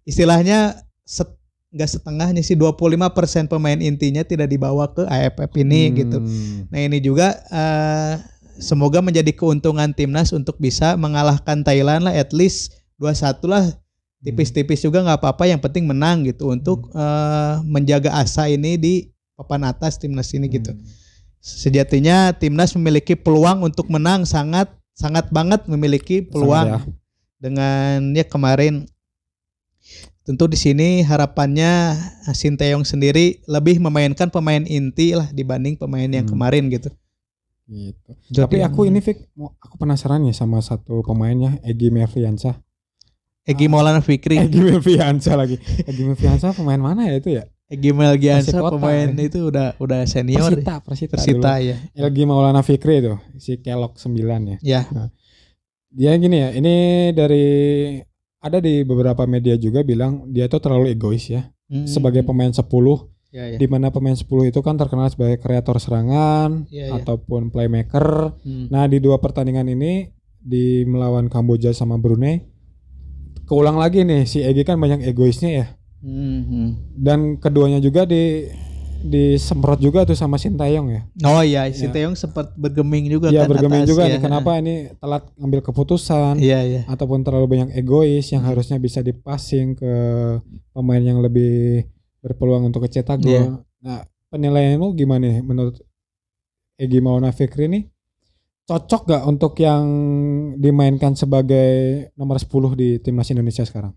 istilahnya 0.07 0.87
set, 1.03 1.27
enggak 1.67 1.91
setengahnya 1.91 2.39
sih 2.39 2.55
25% 2.55 3.51
pemain 3.51 3.75
intinya 3.77 4.23
tidak 4.23 4.47
dibawa 4.47 4.87
ke 4.87 5.03
AFF 5.03 5.51
ini 5.59 5.91
Hmm. 5.91 5.95
gitu. 5.99 6.17
Nah 6.71 6.79
ini 6.79 7.03
juga 7.03 7.35
eh, 7.51 8.13
semoga 8.57 9.03
menjadi 9.03 9.35
keuntungan 9.35 9.91
timnas 9.91 10.31
untuk 10.31 10.55
bisa 10.57 10.95
mengalahkan 10.95 11.61
Thailand 11.61 12.07
lah 12.07 12.15
at 12.15 12.31
least 12.31 12.73
2-1 12.97 13.45
lah 13.45 13.67
tipis-tipis 14.17 14.81
juga 14.81 15.05
nggak 15.05 15.21
apa-apa 15.21 15.45
yang 15.45 15.61
penting 15.61 15.85
menang 15.85 16.23
gitu 16.25 16.49
untuk 16.49 16.87
eh, 16.95 17.53
menjaga 17.67 18.15
asa 18.15 18.47
ini 18.47 18.79
di 18.79 18.93
papan 19.35 19.67
atas 19.69 19.99
timnas 19.99 20.31
ini 20.33 20.47
gitu. 20.49 20.71
Hmm. 20.71 20.81
Sejatinya 21.37 22.33
timnas 22.33 22.73
memiliki 22.73 23.13
peluang 23.13 23.61
untuk 23.61 23.91
menang 23.93 24.25
sangat 24.25 24.71
sangat 24.97 25.29
banget 25.29 25.61
memiliki 25.69 26.25
peluang 26.25 26.81
Sangat 26.81 26.81
ya. 26.81 26.93
dengan 27.37 27.97
ya 28.17 28.25
kemarin 28.25 28.89
tentu 30.27 30.43
di 30.45 30.59
sini 30.59 31.01
harapannya 31.01 31.95
Sinteyong 32.27 32.83
sendiri 32.83 33.39
lebih 33.47 33.79
memainkan 33.79 34.27
pemain 34.27 34.59
inti 34.61 35.15
lah 35.15 35.31
dibanding 35.31 35.79
pemain 35.79 36.03
yang 36.05 36.27
Hmm. 36.27 36.35
kemarin 36.35 36.67
gitu. 36.67 36.91
Gitu. 37.65 38.11
Tapi 38.33 38.59
aku 38.59 38.83
ini 38.83 38.99
Vic, 38.99 39.31
mau- 39.33 39.55
aku 39.57 39.75
penasaran 39.75 40.23
ya 40.23 40.31
sama 40.31 40.59
satu 40.59 40.99
pemainnya 41.01 41.59
Egi 41.63 41.87
Melviansyah. 41.87 42.59
Egi 43.43 43.67
Maulana 43.67 43.99
Fikri, 43.99 44.35
Egi 44.43 44.59
Melviansyah 44.61 45.35
lagi. 45.35 45.55
Egi 45.83 46.03
Melviansyah 46.03 46.51
pemain 46.51 46.79
mana 46.79 47.07
ya 47.07 47.15
itu 47.15 47.31
ya? 47.31 47.43
Egi 47.67 47.91
Melgiansa 47.91 48.59
pemain 48.63 49.07
ya. 49.09 49.23
itu 49.23 49.39
udah 49.43 49.75
udah 49.77 50.03
senior 50.03 50.39
Persita, 50.51 50.79
Persita. 50.79 51.11
Persita 51.15 51.51
dulu. 51.55 51.67
ya. 51.67 51.75
Egi 52.03 52.23
Maulana 52.23 52.63
Fikri 52.63 52.99
itu, 52.99 53.15
si 53.35 53.59
Kelok 53.59 53.95
9 53.95 54.55
ya. 54.55 54.57
Ya. 54.63 54.81
Dia 55.87 56.11
gini 56.15 56.37
ya, 56.37 56.49
ini 56.51 56.75
dari 57.11 57.47
ada 58.47 58.59
di 58.63 58.81
beberapa 58.87 59.23
media 59.27 59.55
juga 59.59 59.83
bilang 59.83 60.27
dia 60.31 60.47
itu 60.47 60.57
terlalu 60.57 60.95
egois 60.95 61.27
ya. 61.27 61.47
Hmm. 61.67 61.83
Sebagai 61.83 62.23
pemain 62.23 62.51
10 62.51 62.63
ya, 63.31 63.43
ya. 63.53 63.57
di 63.59 63.67
mana 63.67 63.91
pemain 63.91 64.15
10 64.15 64.23
itu 64.47 64.59
kan 64.63 64.79
terkenal 64.79 65.11
sebagai 65.11 65.43
kreator 65.43 65.77
serangan 65.83 66.63
Ya, 66.71 66.91
ya. 66.91 67.03
ataupun 67.03 67.51
playmaker. 67.51 68.35
Hmm. 68.41 68.71
Nah, 68.71 68.87
di 68.87 69.03
dua 69.03 69.19
pertandingan 69.19 69.67
ini 69.67 70.09
di 70.39 70.87
melawan 70.87 71.27
Kamboja 71.27 71.75
sama 71.75 71.99
Brunei 71.99 72.57
keulang 73.47 73.79
lagi 73.79 74.03
nih 74.03 74.27
si 74.27 74.43
Egi 74.43 74.67
kan 74.67 74.75
banyak 74.77 75.07
egoisnya 75.07 75.51
ya. 75.51 75.67
Hmm, 76.03 76.39
hmm. 76.45 76.67
Dan 76.93 77.19
keduanya 77.41 77.81
juga 77.81 78.03
di 78.05 78.45
disemprot 79.01 79.77
juga 79.77 80.03
tuh 80.03 80.17
sama 80.17 80.37
Sintayong 80.37 80.87
ya. 80.89 81.01
Oh 81.23 81.41
iya, 81.41 81.65
Sinteyong 81.69 82.15
sempat 82.15 82.53
bergeming 82.55 83.05
juga 83.07 83.29
Iya 83.29 83.45
kan 83.45 83.51
bergeming 83.53 83.83
atas, 83.83 83.89
juga 83.91 84.03
ya. 84.05 84.17
nih 84.17 84.21
kenapa 84.23 84.51
ini 84.57 84.73
telat 84.97 85.23
ngambil 85.37 85.59
keputusan 85.61 86.39
Iya, 86.39 86.59
iya. 86.65 86.81
ataupun 86.87 87.21
terlalu 87.21 87.45
banyak 87.47 87.69
egois 87.75 88.25
yang 88.31 88.41
harusnya 88.43 88.77
bisa 88.77 88.99
dipassing 89.01 89.77
ke 89.77 89.93
pemain 90.71 91.01
yang 91.01 91.21
lebih 91.21 91.85
berpeluang 92.21 92.67
untuk 92.67 92.85
kecetak 92.85 93.21
gol. 93.21 93.31
Iya. 93.31 93.43
Nah, 93.83 94.01
penilaian 94.27 94.81
lu 94.81 94.91
gimana 94.91 95.23
nih 95.29 95.39
menurut 95.39 95.77
Egi 96.77 96.99
Maulana 97.01 97.33
Fikri 97.33 97.65
ini 97.65 97.81
cocok 98.67 99.01
gak 99.07 99.23
untuk 99.25 99.55
yang 99.57 99.83
dimainkan 100.59 101.15
sebagai 101.15 101.67
nomor 102.19 102.35
10 102.35 102.75
di 102.75 102.99
timnas 102.99 103.31
Indonesia 103.31 103.63
sekarang? 103.63 103.95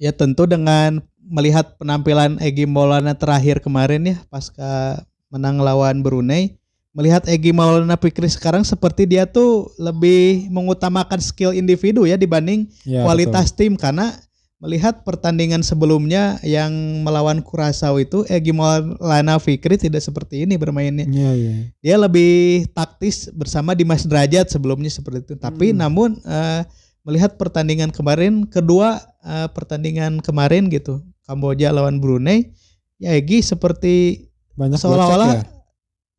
Ya 0.00 0.10
tentu 0.10 0.48
dengan 0.48 1.04
melihat 1.20 1.76
penampilan 1.76 2.40
Egi 2.40 2.64
Maulana 2.64 3.12
terakhir 3.12 3.60
kemarin 3.60 4.02
ya 4.02 4.16
pasca 4.26 5.04
menang 5.28 5.60
lawan 5.60 6.00
Brunei, 6.00 6.56
melihat 6.90 7.22
Egi 7.28 7.52
Maulana 7.52 7.94
Fikri 7.94 8.26
sekarang 8.26 8.64
seperti 8.64 9.04
dia 9.04 9.28
tuh 9.28 9.68
lebih 9.78 10.48
mengutamakan 10.50 11.20
skill 11.20 11.52
individu 11.52 12.08
ya 12.08 12.16
dibanding 12.16 12.66
Ya, 12.82 13.04
kualitas 13.04 13.52
tim 13.52 13.76
karena 13.78 14.10
melihat 14.58 15.04
pertandingan 15.04 15.64
sebelumnya 15.64 16.36
yang 16.42 16.68
melawan 17.00 17.40
Kurasau 17.40 17.96
itu 17.96 18.24
Egi 18.26 18.50
Maulana 18.50 19.36
Fikri 19.36 19.76
tidak 19.76 20.00
seperti 20.00 20.44
ini 20.44 20.56
bermainnya. 20.56 21.04
betul. 21.04 21.16
Iya, 21.16 21.32
iya. 21.32 21.52
Dia 21.80 21.96
lebih 21.96 22.68
taktis 22.72 23.28
bersama 23.32 23.72
Dimas 23.72 24.04
Derajat 24.04 24.48
sebelumnya 24.48 24.88
seperti 24.88 25.32
itu. 25.32 25.34
Tapi 25.36 25.72
Hmm. 25.72 25.78
namun 25.80 26.08
eh, 26.20 26.64
melihat 27.06 27.36
pertandingan 27.40 27.90
kemarin, 27.92 28.44
kedua 28.46 29.00
eh, 29.24 29.48
pertandingan 29.52 30.20
kemarin 30.20 30.68
gitu, 30.68 31.00
Kamboja 31.24 31.72
lawan 31.72 32.00
Brunei, 32.02 32.52
ya 33.00 33.16
Egi 33.16 33.40
seperti 33.40 34.26
Banyak 34.58 34.76
seolah-olah 34.76 35.40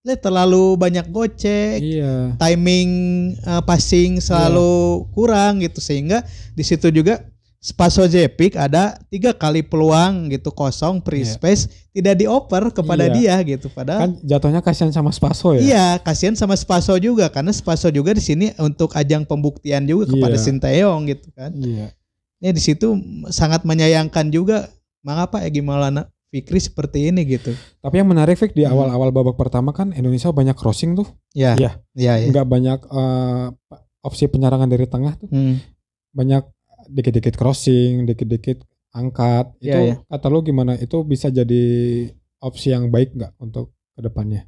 "Le, 0.01 0.17
terlalu 0.17 0.81
banyak 0.81 1.13
gocek, 1.13 1.77
ya. 1.77 1.85
Iya. 1.85 2.13
timing 2.41 2.89
eh, 3.37 3.61
passing 3.61 4.17
selalu 4.17 5.05
kurang 5.13 5.61
gitu 5.61 5.77
sehingga 5.77 6.25
di 6.57 6.65
situ 6.65 6.89
juga 6.89 7.21
Spaso 7.61 8.09
Jepik 8.09 8.57
ada 8.57 8.97
tiga 9.07 9.37
kali 9.37 9.61
peluang 9.61 10.33
gitu 10.33 10.49
kosong 10.49 10.97
free 11.05 11.21
Iya. 11.21 11.37
space 11.37 11.61
tidak 11.93 12.17
dioper 12.17 12.73
kepada 12.73 13.05
Iya. 13.05 13.13
dia 13.13 13.35
gitu 13.45 13.69
padahal 13.69 14.01
Kan 14.01 14.11
jatuhnya 14.25 14.65
kasihan 14.65 14.89
sama 14.89 15.13
Spaso 15.13 15.53
ya. 15.53 15.61
Iya, 15.61 15.85
kasihan 16.01 16.33
sama 16.33 16.57
Spaso 16.57 16.97
juga 16.97 17.29
karena 17.29 17.53
Spaso 17.53 17.93
juga 17.93 18.11
di 18.11 18.19
sini 18.19 18.49
untuk 18.57 18.97
ajang 18.97 19.23
pembuktian 19.23 19.85
juga 19.85 20.09
kepada 20.09 20.35
Iya. 20.35 20.41
Sinteyong 20.41 21.01
gitu 21.05 21.29
kan. 21.31 21.53
Iya. 21.53 21.93
Ya 22.41 22.49
di 22.49 22.57
situ 22.57 22.97
sangat 23.29 23.61
menyayangkan 23.61 24.33
juga 24.33 24.65
mengapa 25.05 25.45
Egi 25.45 25.61
Maulana 25.61 26.09
Fikri 26.33 26.57
seperti 26.57 27.13
ini 27.13 27.29
gitu. 27.29 27.53
Tapi 27.77 28.01
yang 28.01 28.09
menarik 28.09 28.41
Fik 28.41 28.57
di 28.57 28.65
Hmm. 28.65 28.73
awal-awal 28.73 29.13
babak 29.13 29.37
pertama 29.37 29.69
kan 29.69 29.93
Indonesia 29.93 30.33
banyak 30.33 30.57
crossing 30.57 30.97
tuh. 30.97 31.05
Ya. 31.37 31.53
Iya. 31.53 31.77
Iya, 31.93 32.13
iya. 32.17 32.27
nggak 32.33 32.47
banyak 32.47 32.79
eh, 32.89 33.45
opsi 34.01 34.25
penyerangan 34.25 34.65
dari 34.65 34.89
tengah 34.89 35.13
tuh 35.13 35.29
Hmm. 35.29 35.61
banyak 36.09 36.41
dikit-dikit 36.91 37.35
crossing 37.35 38.03
dikit-dikit 38.05 38.61
angkat. 38.91 39.55
Itu 39.57 39.71
Iya, 39.71 39.77
iya. 39.81 39.95
kata 40.03 40.27
lu 40.27 40.43
gimana? 40.43 40.75
Itu 40.75 41.01
bisa 41.01 41.31
jadi 41.31 41.63
opsi 42.37 42.69
yang 42.69 42.91
baik 42.91 43.15
nggak 43.15 43.33
untuk 43.39 43.71
ke 43.95 44.01
depannya? 44.01 44.45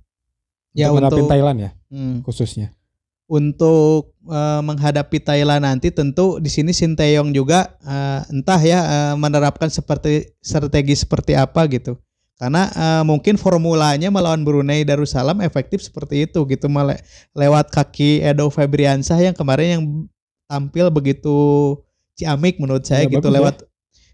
Ya, 0.73 0.89
untuk 0.89 0.99
menghadapi 1.05 1.21
untuk- 1.21 1.31
Thailand 1.31 1.57
ya 1.59 1.71
Hmm. 1.89 2.19
khususnya. 2.21 2.75
untuk 3.23 4.13
eh, 4.27 4.61
menghadapi 4.61 5.17
Thailand 5.17 5.63
nanti 5.63 5.89
tentu 5.89 6.37
di 6.37 6.51
sini 6.51 6.69
Sinteyong 6.69 7.31
juga 7.31 7.71
eh, 7.79 8.21
entah 8.29 8.59
ya 8.59 8.79
eh, 8.83 9.15
menerapkan 9.15 9.71
seperti 9.71 10.35
strategi 10.37 10.93
seperti 10.93 11.33
apa 11.33 11.63
gitu. 11.71 11.97
Karena 12.35 12.67
eh, 12.67 13.03
mungkin 13.07 13.39
formulanya 13.39 14.11
melawan 14.11 14.43
Brunei 14.43 14.83
Darussalam 14.83 15.39
efektif 15.39 15.79
seperti 15.81 16.27
itu 16.27 16.43
gitu 16.45 16.67
mele- 16.67 16.99
lewat 17.31 17.71
kaki 17.71 18.21
Edo 18.21 18.51
Febriansah 18.51 19.17
yang 19.17 19.33
kemarin 19.33 19.67
yang 19.79 19.83
tampil 20.45 20.91
begitu 20.91 21.33
ciamik 22.13 22.61
menurut 22.61 22.83
saya 22.83 23.05
Ya, 23.05 23.17
gitu 23.17 23.25
bagus 23.25 23.33
ya. 23.33 23.37
lewat 23.39 23.55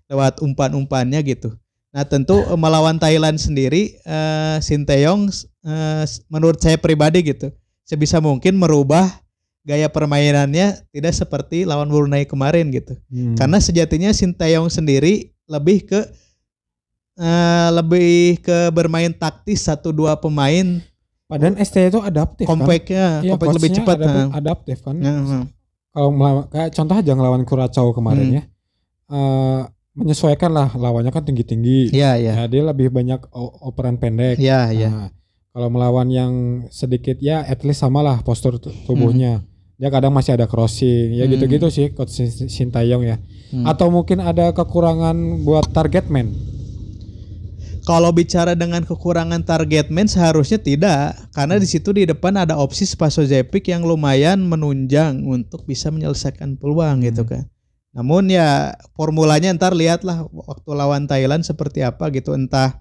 lewat 0.10 0.34
umpan-umpannya 0.42 1.20
gitu. 1.24 1.54
Nah 1.90 2.06
tentu 2.06 2.38
eh, 2.40 2.58
melawan 2.58 2.98
Thailand 2.98 3.38
sendiri 3.38 3.98
eh, 4.02 4.58
Sinteyong 4.62 5.30
eh, 5.66 6.04
menurut 6.30 6.58
saya 6.58 6.78
pribadi 6.78 7.22
gitu 7.26 7.50
sebisa 7.84 8.22
mungkin 8.22 8.58
merubah 8.58 9.10
gaya 9.66 9.90
permainannya 9.90 10.82
tidak 10.90 11.14
seperti 11.14 11.66
lawan 11.66 11.90
Brunei 11.90 12.26
kemarin 12.26 12.70
gitu. 12.70 12.94
Hmm. 13.10 13.36
Karena 13.38 13.58
sejatinya 13.58 14.10
Sinteyong 14.14 14.70
sendiri 14.70 15.30
lebih 15.50 15.86
ke 15.86 16.00
eh, 17.20 17.70
lebih 17.74 18.40
ke 18.42 18.70
bermain 18.72 19.12
taktis 19.12 19.66
satu 19.66 19.92
dua 19.92 20.18
pemain 20.18 20.82
Padahal 21.30 21.62
ST 21.62 21.78
itu 21.78 22.02
adaptif 22.02 22.50
kan. 22.50 22.58
kompaknya 22.58 23.22
Iya, 23.22 23.38
kompak 23.38 23.48
lebih 23.54 23.70
coachnya 23.70 23.78
cepat. 23.86 23.96
adaptif, 24.02 24.18
nah. 24.18 24.30
adaptif 24.34 24.78
kan. 24.82 24.96
Ya, 24.98 25.14
hmm. 25.14 25.44
Kalau 26.00 26.16
melawan 26.16 26.48
kayak 26.48 26.72
contoh 26.72 26.96
aja 26.96 27.12
ngelawan 27.12 27.44
Kuracao 27.44 27.92
kemarin 27.92 28.26
Hmm. 28.26 28.38
ya. 28.40 28.44
Eh, 29.12 29.62
menyesuaikan 30.00 30.48
lah 30.48 30.72
lawannya 30.72 31.12
kan 31.12 31.28
tinggi-tinggi. 31.28 31.92
Iya 31.92 32.16
iya. 32.16 32.32
Ya, 32.40 32.44
dia 32.48 32.64
lebih 32.64 32.88
banyak 32.88 33.28
operan 33.60 34.00
pendek. 34.00 34.40
Iya 34.40 34.72
iya. 34.72 34.88
Nah, 34.88 35.10
kalau 35.52 35.68
melawan 35.68 36.08
yang 36.08 36.32
sedikit 36.72 37.20
ya 37.20 37.44
at 37.44 37.68
least 37.68 37.84
samalah 37.84 38.24
postur 38.24 38.56
tu- 38.56 38.72
tubuhnya. 38.88 39.44
Dia 39.76 39.92
kadang 39.92 40.12
masih 40.12 40.40
ada 40.40 40.48
crossing, 40.48 41.16
ya 41.16 41.28
Hmm. 41.28 41.36
gitu-gitu 41.36 41.68
sih 41.68 41.92
coach 41.92 42.16
Sin- 42.16 42.48
Sintayong 42.48 43.04
ya. 43.04 43.20
Hmm. 43.52 43.68
Atau 43.68 43.92
mungkin 43.92 44.24
ada 44.24 44.56
kekurangan 44.56 45.16
buat 45.44 45.68
target 45.68 46.08
man. 46.08 46.32
Kalau 47.90 48.14
bicara 48.14 48.54
dengan 48.54 48.86
kekurangan 48.86 49.42
target 49.42 49.90
man 49.90 50.06
seharusnya 50.06 50.62
tidak, 50.62 51.18
karena 51.34 51.58
di 51.58 51.66
situ 51.66 51.90
di 51.90 52.06
depan 52.06 52.38
ada 52.38 52.54
opsi 52.54 52.86
Spaso 52.86 53.26
Zepic 53.26 53.66
yang 53.66 53.82
lumayan 53.82 54.46
menunjang 54.46 55.26
untuk 55.26 55.66
bisa 55.66 55.90
menyelesaikan 55.90 56.62
peluang 56.62 57.02
gitu 57.02 57.26
kan. 57.26 57.50
Namun 57.90 58.30
ya 58.30 58.78
formulanya 58.94 59.50
ntar 59.58 59.74
lihatlah 59.74 60.30
waktu 60.30 60.70
lawan 60.70 61.10
Thailand 61.10 61.42
seperti 61.42 61.82
apa 61.82 62.14
gitu 62.14 62.38
entah 62.38 62.78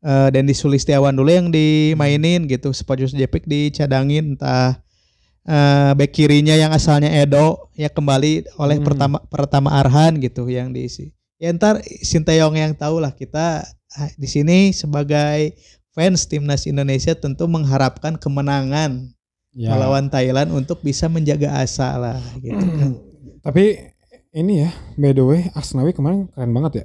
eh 0.00 0.32
Dendi 0.32 0.56
Sulistiawan 0.56 1.12
dulu 1.12 1.28
yang 1.28 1.52
dimainin 1.52 2.48
gitu, 2.48 2.72
Spaso 2.72 3.12
Zepic 3.12 3.44
dicadangin 3.44 4.40
entah 4.40 4.80
eh 5.44 5.92
back 5.92 6.08
kirinya 6.08 6.56
yang 6.56 6.72
asalnya 6.72 7.12
Edo 7.12 7.68
ya 7.76 7.92
kembali 7.92 8.48
oleh 8.56 8.80
Hmm. 8.80 8.86
pertama 8.88 9.18
pertama 9.28 9.76
Arhan 9.76 10.16
gitu 10.24 10.48
yang 10.48 10.72
diisi. 10.72 11.12
Ya 11.42 11.50
ntar 11.50 11.82
Sinteyong 11.82 12.54
yang 12.54 12.70
tahu 12.78 13.02
lah 13.02 13.10
kita 13.10 13.66
ah, 13.98 14.10
di 14.14 14.30
sini 14.30 14.70
sebagai 14.70 15.58
fans 15.90 16.30
timnas 16.30 16.70
Indonesia 16.70 17.18
tentu 17.18 17.50
mengharapkan 17.50 18.14
kemenangan 18.14 19.10
Ya. 19.52 19.68
melawan 19.68 20.08
Thailand 20.08 20.48
untuk 20.48 20.80
bisa 20.80 21.12
menjaga 21.12 21.60
asa 21.60 21.92
lah 22.00 22.16
gitu 22.40 22.56
kan. 22.56 22.96
Tapi 23.44 23.84
ini 24.32 24.64
ya, 24.64 24.72
by 24.96 25.12
the 25.12 25.20
way, 25.20 25.40
Asnawi 25.52 25.92
kemarin 25.92 26.24
keren 26.32 26.56
banget 26.56 26.72
ya. 26.72 26.84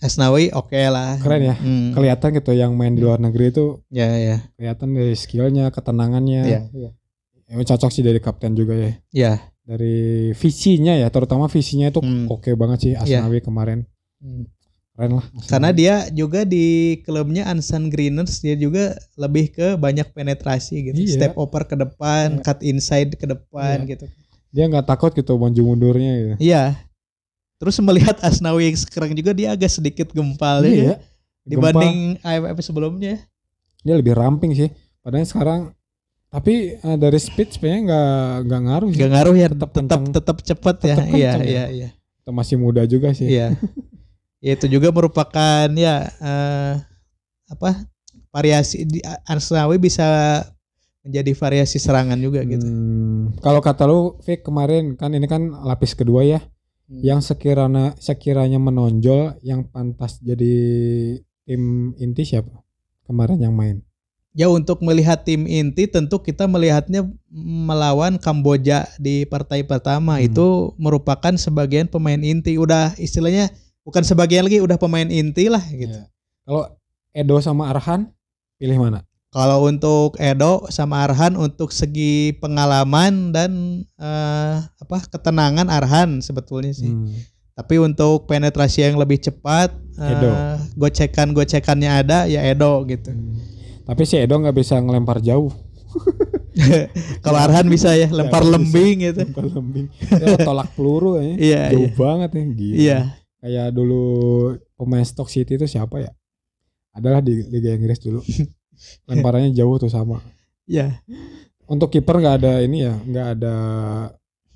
Asnawi 0.00 0.48
oke 0.56 0.80
lah. 0.88 1.20
Keren 1.20 1.52
ya. 1.52 1.54
Hmm. 1.60 1.92
Kelihatan 1.92 2.40
gitu 2.40 2.56
yang 2.56 2.72
main 2.72 2.96
di 2.96 3.04
luar 3.04 3.20
negeri 3.20 3.52
itu 3.52 3.84
Ya 3.92 4.16
ya. 4.16 4.36
kelihatan 4.56 4.96
dari 4.96 5.12
skillnya, 5.12 5.68
ketenangannya. 5.68 6.42
Ya. 6.48 6.60
Ya, 6.72 7.60
cocok 7.68 7.92
sih 7.92 8.00
dari 8.00 8.16
kapten 8.16 8.56
juga 8.56 8.72
ya. 8.80 8.92
Ya. 9.12 9.32
Dari 9.70 9.98
visinya 10.34 10.90
ya, 10.92 11.06
terutama 11.08 11.46
visinya 11.46 11.86
itu 11.86 12.02
Hmm. 12.02 12.26
oke 12.26 12.50
banget 12.58 12.78
sih 12.80 12.92
Iya. 12.92 13.22
Asnawi 13.22 13.38
kemarin. 13.38 13.86
Hmm. 14.18 14.50
Keren 14.90 15.10
lah. 15.14 15.24
Asnawi. 15.30 15.46
Karena 15.46 15.70
dia 15.70 15.94
juga 16.10 16.42
di 16.42 16.66
klubnya 17.00 17.46
Ansan 17.46 17.86
Greeners 17.86 18.42
dia 18.42 18.58
juga 18.58 18.98
lebih 19.14 19.54
ke 19.54 19.78
banyak 19.78 20.10
penetrasi 20.10 20.90
gitu. 20.90 20.98
Iya. 20.98 21.14
Step 21.14 21.34
over 21.38 21.62
ke 21.62 21.78
depan, 21.78 22.36
Iya. 22.36 22.42
cut 22.42 22.58
inside 22.60 23.14
ke 23.14 23.26
depan 23.26 23.86
Iya. 23.86 23.90
gitu. 23.94 24.06
dia 24.50 24.66
nggak 24.66 24.82
takut 24.82 25.14
gitu 25.14 25.38
maju 25.38 25.60
mundurnya 25.62 26.12
gitu. 26.18 26.34
Iya. 26.42 26.74
Terus 27.56 27.78
melihat 27.78 28.18
Asnawi 28.18 28.66
yang 28.66 28.74
sekarang 28.74 29.14
juga 29.14 29.30
dia 29.30 29.54
agak 29.54 29.70
sedikit 29.70 30.10
gempal 30.10 30.66
ya. 30.66 30.74
Iya. 30.74 30.94
Dibanding 31.46 32.18
AFF 32.20 32.58
sebelumnya. 32.60 33.22
dia 33.80 33.94
lebih 33.94 34.12
ramping 34.12 34.50
sih. 34.52 34.68
Padahal 35.00 35.24
sekarang 35.24 35.60
tapi 36.30 36.78
eh, 36.78 36.96
dari 36.96 37.18
speed 37.18 37.58
sebenarnya 37.58 37.82
nggak 37.90 38.32
nggak 38.46 38.60
ngaruh 38.70 38.90
sih. 38.94 39.00
Gak 39.02 39.10
ngaruh 39.10 39.34
ya 39.34 39.48
Tetap 39.50 39.70
tetap 39.74 40.00
tetap 40.14 40.36
cepat 40.46 40.76
ya. 40.86 40.96
Iya 41.10 41.30
ya. 41.30 41.32
iya 41.42 41.64
iya. 41.68 41.88
Kita 42.22 42.30
masih 42.30 42.56
muda 42.56 42.86
juga 42.86 43.10
sih. 43.12 43.26
Iya. 43.28 43.54
Ya, 44.40 44.56
itu 44.56 44.72
juga 44.72 44.88
merupakan 44.88 45.68
ya 45.68 46.08
eh, 46.16 46.74
apa 47.52 47.84
variasi 48.32 48.88
di 48.88 49.04
Asnawi 49.28 49.76
bisa 49.76 50.40
menjadi 51.04 51.36
variasi 51.36 51.76
serangan 51.76 52.16
juga 52.16 52.48
gitu. 52.48 52.64
Hmm, 52.64 53.36
kalau 53.44 53.60
kata 53.60 53.84
lu 53.84 54.16
Vic 54.24 54.40
kemarin 54.40 54.96
kan 54.96 55.12
ini 55.12 55.28
kan 55.28 55.52
lapis 55.64 55.92
kedua 55.92 56.24
ya. 56.24 56.40
Hmm. 56.88 57.04
Yang 57.04 57.36
sekiranya 57.36 57.92
sekiranya 58.00 58.56
menonjol 58.56 59.36
yang 59.44 59.68
pantas 59.68 60.16
jadi 60.24 60.56
tim 61.44 61.92
inti 62.00 62.24
siapa? 62.24 62.64
Kemarin 63.04 63.44
yang 63.44 63.52
main. 63.52 63.84
Ya 64.30 64.46
untuk 64.46 64.78
melihat 64.78 65.26
tim 65.26 65.42
inti 65.42 65.90
tentu 65.90 66.22
kita 66.22 66.46
melihatnya 66.46 67.02
melawan 67.34 68.14
Kamboja 68.14 68.86
di 68.94 69.26
partai 69.26 69.66
pertama 69.66 70.22
Hmm. 70.22 70.26
itu 70.30 70.46
merupakan 70.78 71.34
sebagian 71.34 71.90
pemain 71.90 72.18
inti 72.18 72.54
udah 72.54 72.94
istilahnya 72.94 73.50
bukan 73.82 74.06
sebagian 74.06 74.46
lagi 74.46 74.62
udah 74.62 74.78
pemain 74.78 75.10
inti 75.10 75.50
lah 75.50 75.62
gitu. 75.74 75.98
Iya. 75.98 76.06
Kalau 76.46 76.62
Edo 77.10 77.36
sama 77.42 77.74
Arhan 77.74 78.06
pilih 78.54 78.78
mana? 78.78 79.02
Kalau 79.30 79.66
untuk 79.66 80.14
Edo 80.18 80.66
sama 80.70 81.02
Arhan 81.06 81.34
untuk 81.34 81.74
segi 81.74 82.30
pengalaman 82.38 83.34
dan 83.34 83.82
eh, 83.98 84.54
apa 84.62 84.96
ketenangan 85.10 85.66
Arhan 85.66 86.22
sebetulnya 86.22 86.70
sih. 86.70 86.86
Hmm. 86.90 87.10
Tapi 87.54 87.82
untuk 87.82 88.30
penetrasi 88.30 88.86
yang 88.86 88.94
lebih 88.94 89.18
cepat, 89.18 89.74
Edo. 89.98 90.30
eh, 90.30 90.54
gocekan-gocekannya 90.78 91.90
ada 91.90 92.30
ya 92.30 92.46
Edo 92.46 92.86
gitu. 92.86 93.10
Hmm. 93.10 93.38
Tapi 93.90 94.02
si 94.06 94.14
Edo 94.14 94.38
nggak 94.38 94.54
bisa 94.54 94.78
ngelempar 94.78 95.18
jauh. 95.18 95.50
Kalau 97.24 97.38
Arhan 97.42 97.66
bisa 97.66 97.90
ya 97.98 98.06
lempar 98.06 98.46
bisa. 98.46 98.52
lembing 98.54 98.96
gitu. 99.10 99.20
Lempar 99.26 99.46
lembing. 99.50 99.86
Dia 99.90 100.36
tolak 100.38 100.70
peluru 100.78 101.18
ya. 101.18 101.24
Iya, 101.34 101.62
Jauh 101.74 101.90
iya. 101.90 101.96
banget 101.98 102.30
ya. 102.30 102.42
Gila. 102.46 102.76
Iya. 102.78 102.98
Kayak 103.40 103.68
dulu 103.74 104.02
pemain 104.76 105.02
Stock 105.02 105.26
City 105.26 105.58
itu 105.58 105.66
siapa 105.66 105.98
ya? 105.98 106.10
Adalah 106.94 107.18
di 107.18 107.42
Liga 107.50 107.74
Inggris 107.74 107.98
dulu. 107.98 108.22
Lemparannya 109.10 109.50
jauh 109.50 109.74
tuh 109.76 109.90
sama. 109.90 110.22
Iya. 110.70 111.02
Untuk 111.66 111.90
kiper 111.90 112.18
nggak 112.18 112.36
ada 112.42 112.52
ini 112.62 112.82
ya, 112.82 112.94
nggak 112.94 113.26
ada 113.38 113.54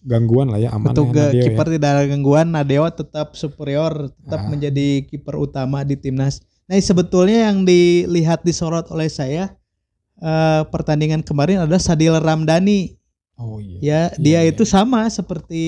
gangguan 0.05 0.53
lah 0.53 0.61
ya 0.61 0.75
aman 0.75 0.93
Untuk 0.93 1.15
ya, 1.17 1.31
ya. 1.33 1.47
kiper 1.49 1.67
tidak 1.71 1.91
ada 1.97 2.05
gangguan, 2.05 2.51
Nadeo 2.51 2.85
tetap 2.91 3.33
superior, 3.35 4.11
tetap 4.13 4.45
Ah. 4.45 4.49
menjadi 4.51 5.03
kiper 5.07 5.39
utama 5.39 5.81
di 5.83 5.97
timnas. 5.97 6.43
Nah, 6.65 6.81
sebetulnya 6.81 7.53
yang 7.53 7.69
dilihat 7.69 8.41
disorot 8.41 8.89
oleh 8.89 9.09
saya 9.13 9.53
eh, 10.21 10.63
pertandingan 10.73 11.21
kemarin 11.21 11.65
adalah 11.65 11.83
Sadil 11.83 12.17
Ramdhani. 12.17 12.97
Oh 13.37 13.59
iya. 13.59 13.79
Ya, 13.79 13.83
Iya, 13.85 14.01
dia 14.17 14.41
iya. 14.47 14.51
itu 14.55 14.63
sama 14.65 15.05
seperti 15.11 15.65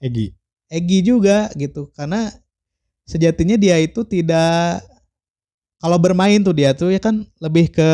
Egi. 0.00 0.32
Egi 0.70 0.98
juga 1.02 1.50
gitu. 1.58 1.90
Karena 1.92 2.30
sejatinya 3.04 3.58
dia 3.58 3.76
itu 3.82 4.06
tidak 4.06 4.80
kalau 5.80 5.96
bermain 5.98 6.38
tuh 6.44 6.54
dia 6.54 6.70
tuh 6.76 6.92
ya 6.92 7.00
kan 7.00 7.24
lebih 7.40 7.72
ke 7.72 7.90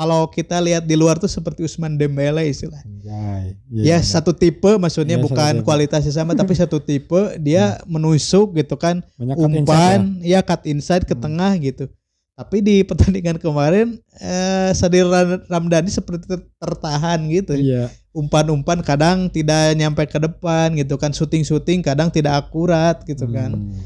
kalau 0.00 0.24
kita 0.26 0.56
lihat 0.58 0.82
di 0.82 0.96
luar 0.96 1.14
tuh 1.14 1.28
seperti 1.28 1.60
Usman 1.60 1.94
Dembele 1.94 2.40
istilah. 2.42 2.80
Anjay. 2.80 3.60
Ya 3.68 3.84
Iya, 3.84 3.98
satu 4.00 4.32
tipe 4.32 4.72
maksudnya 4.74 5.14
Iya, 5.14 5.22
bukan 5.22 5.52
kualitasnya 5.60 6.08
sama 6.10 6.32
tapi 6.32 6.56
satu 6.56 6.80
tipe 6.80 7.12
dia 7.36 7.76
menusuk 7.84 8.56
gitu 8.56 8.74
kan 8.74 9.04
Banyak 9.14 9.36
umpan 9.36 10.00
ya 10.20 10.40
cut 10.40 10.64
inside 10.64 11.04
ke 11.04 11.12
Hmm. 11.12 11.20
tengah 11.22 11.52
gitu. 11.58 11.84
Tapi 12.32 12.64
di 12.64 12.80
pertandingan 12.80 13.36
kemarin 13.36 14.00
eh, 14.16 14.72
Sadir 14.72 15.04
Ram- 15.04 15.44
Ramdhani 15.44 15.92
seperti 15.92 16.24
ter- 16.26 16.48
tertahan 16.56 17.20
gitu. 17.28 17.52
ya. 17.52 17.60
Iya. 17.60 17.84
Umpan-umpan 18.10 18.80
kadang 18.80 19.28
tidak 19.28 19.76
nyampe 19.76 20.02
ke 20.04 20.16
depan 20.18 20.72
gitu 20.74 20.96
kan 20.96 21.12
syuting-syuting 21.12 21.84
kadang 21.84 22.08
tidak 22.08 22.40
akurat 22.40 23.04
gitu 23.04 23.28
kan. 23.28 23.52
Hmm. 23.52 23.76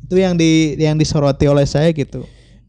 Itu 0.00 0.14
yang 0.14 0.38
di 0.38 0.78
yang 0.78 0.94
disoroti 0.94 1.44
oleh 1.44 1.66
saya 1.66 1.90
gitu. 1.90 2.22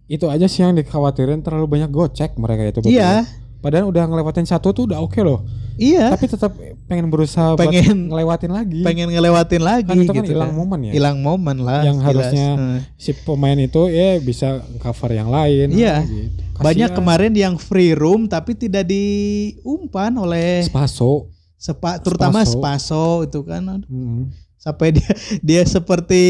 Itu 0.06 0.28
aja 0.28 0.46
sih 0.46 0.62
yang 0.62 0.74
dikhawatirin 0.74 1.42
terlalu 1.42 1.66
banyak 1.68 1.90
gocek 1.90 2.36
mereka 2.36 2.62
itu. 2.64 2.80
Iya, 2.88 3.26
Padahal 3.58 3.90
udah 3.90 4.06
ngelewatin 4.06 4.46
satu 4.46 4.70
tuh 4.70 4.86
udah 4.86 5.02
oke 5.02 5.18
loh. 5.20 5.42
Iya, 5.76 6.08
tapi 6.08 6.30
tetap 6.30 6.54
pengen 6.86 7.10
berusaha 7.10 7.58
Pengen- 7.58 7.82
buat 8.06 8.14
ngelewatin 8.14 8.52
lagi 8.54 8.80
pengen 8.80 9.10
ngelewatin 9.10 9.60
lagi 9.60 9.90
kan 9.90 9.98
itu 9.98 10.08
kan 10.08 10.22
gitu 10.22 10.32
hilang 10.32 10.54
kan. 10.54 10.56
momen 10.56 10.80
ya 10.86 10.92
Hilang 10.94 11.18
momen 11.20 11.58
lah. 11.60 11.82
Yang 11.82 11.98
jelas. 11.98 12.06
harusnya 12.08 12.48
Heeh. 12.54 12.80
si 12.96 13.12
pemain 13.18 13.58
itu 13.58 13.82
ya 13.90 14.10
bisa 14.20 14.48
cover 14.78 15.12
yang 15.12 15.28
lain 15.28 15.68
Iya. 15.72 16.06
gitu. 16.06 16.46
banyak 16.56 16.94
kemarin 16.94 17.34
yang 17.34 17.58
free 17.58 17.92
room 17.92 18.30
tapi 18.30 18.54
tidak 18.54 18.86
diumpan 18.86 20.14
oleh 20.16 20.64
Spaso 20.64 21.34
sepa, 21.58 21.98
terutama 21.98 22.46
Spaso. 22.46 22.56
Spaso 22.56 23.04
itu 23.26 23.40
kan 23.42 23.82
Mm, 23.84 24.30
sampai 24.56 24.94
dia 24.94 25.10
dia 25.42 25.62
seperti 25.66 26.24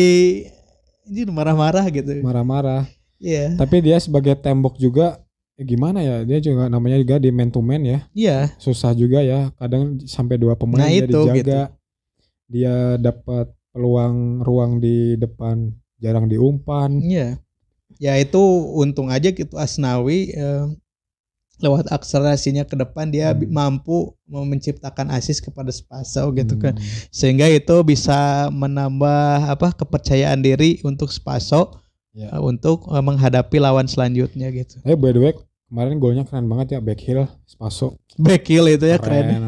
ini 1.06 1.28
marah-marah 1.28 1.86
gitu. 1.88 2.16
marah-marah 2.18 2.88
Iya. 3.18 3.56
tapi 3.56 3.80
dia 3.80 3.98
sebagai 3.98 4.36
tembok 4.36 4.76
juga 4.76 5.20
ya 5.56 5.64
gimana 5.64 6.04
ya 6.04 6.22
dia 6.22 6.40
juga 6.40 6.68
namanya 6.68 7.00
juga 7.00 7.16
di 7.16 7.32
man 7.32 7.48
to 7.48 7.64
man 7.64 7.82
ya 7.82 8.00
Iya. 8.12 8.52
susah 8.60 8.92
juga 8.92 9.24
ya 9.24 9.56
kadang 9.56 10.04
sampai 10.04 10.36
dua 10.36 10.54
pemain 10.54 10.84
Nah, 10.84 10.92
dia 10.92 11.08
itu, 11.08 11.20
dijaga 11.24 11.62
dia 12.46 12.76
dapat 12.96 13.50
peluang 13.72 14.44
ruang 14.44 14.78
di 14.78 15.16
depan 15.16 15.72
jarang 15.98 16.28
diumpan 16.28 17.00
Iya. 17.00 17.40
Ya 17.96 18.20
itu 18.20 18.40
untung 18.76 19.08
aja 19.08 19.32
gitu 19.32 19.56
Asnawi 19.56 20.36
eh, 20.36 20.68
lewat 21.64 21.88
akselerasinya 21.88 22.68
ke 22.68 22.76
depan 22.76 23.08
dia 23.08 23.32
Hmm. 23.32 23.48
mampu 23.48 24.12
menciptakan 24.28 25.08
asis 25.08 25.40
kepada 25.40 25.72
Spaso 25.72 26.28
gitu 26.36 26.60
kan. 26.60 26.76
Hmm. 26.76 26.84
Sehingga 27.08 27.48
itu 27.48 27.72
bisa 27.88 28.52
menambah 28.52 29.48
apa 29.48 29.72
kepercayaan 29.72 30.44
diri 30.44 30.84
untuk 30.84 31.08
Spaso 31.08 31.80
Ya. 32.16 32.32
eh, 32.32 32.40
untuk 32.40 32.88
eh, 32.88 33.04
menghadapi 33.04 33.60
lawan 33.60 33.86
selanjutnya 33.86 34.48
gitu. 34.50 34.80
Eh 34.82 34.96
by 34.96 35.12
the 35.12 35.20
way 35.20 35.34
kemarin 35.66 35.98
golnya 35.98 36.24
keren 36.24 36.46
banget 36.46 36.68
ya 36.72 36.80
back 36.80 37.02
heel 37.02 37.28
Spaso 37.44 38.00
Back 38.16 38.46
heel 38.46 38.64
itu 38.70 38.86
ya 38.86 38.96
keren. 38.96 39.26
keren 39.26 39.44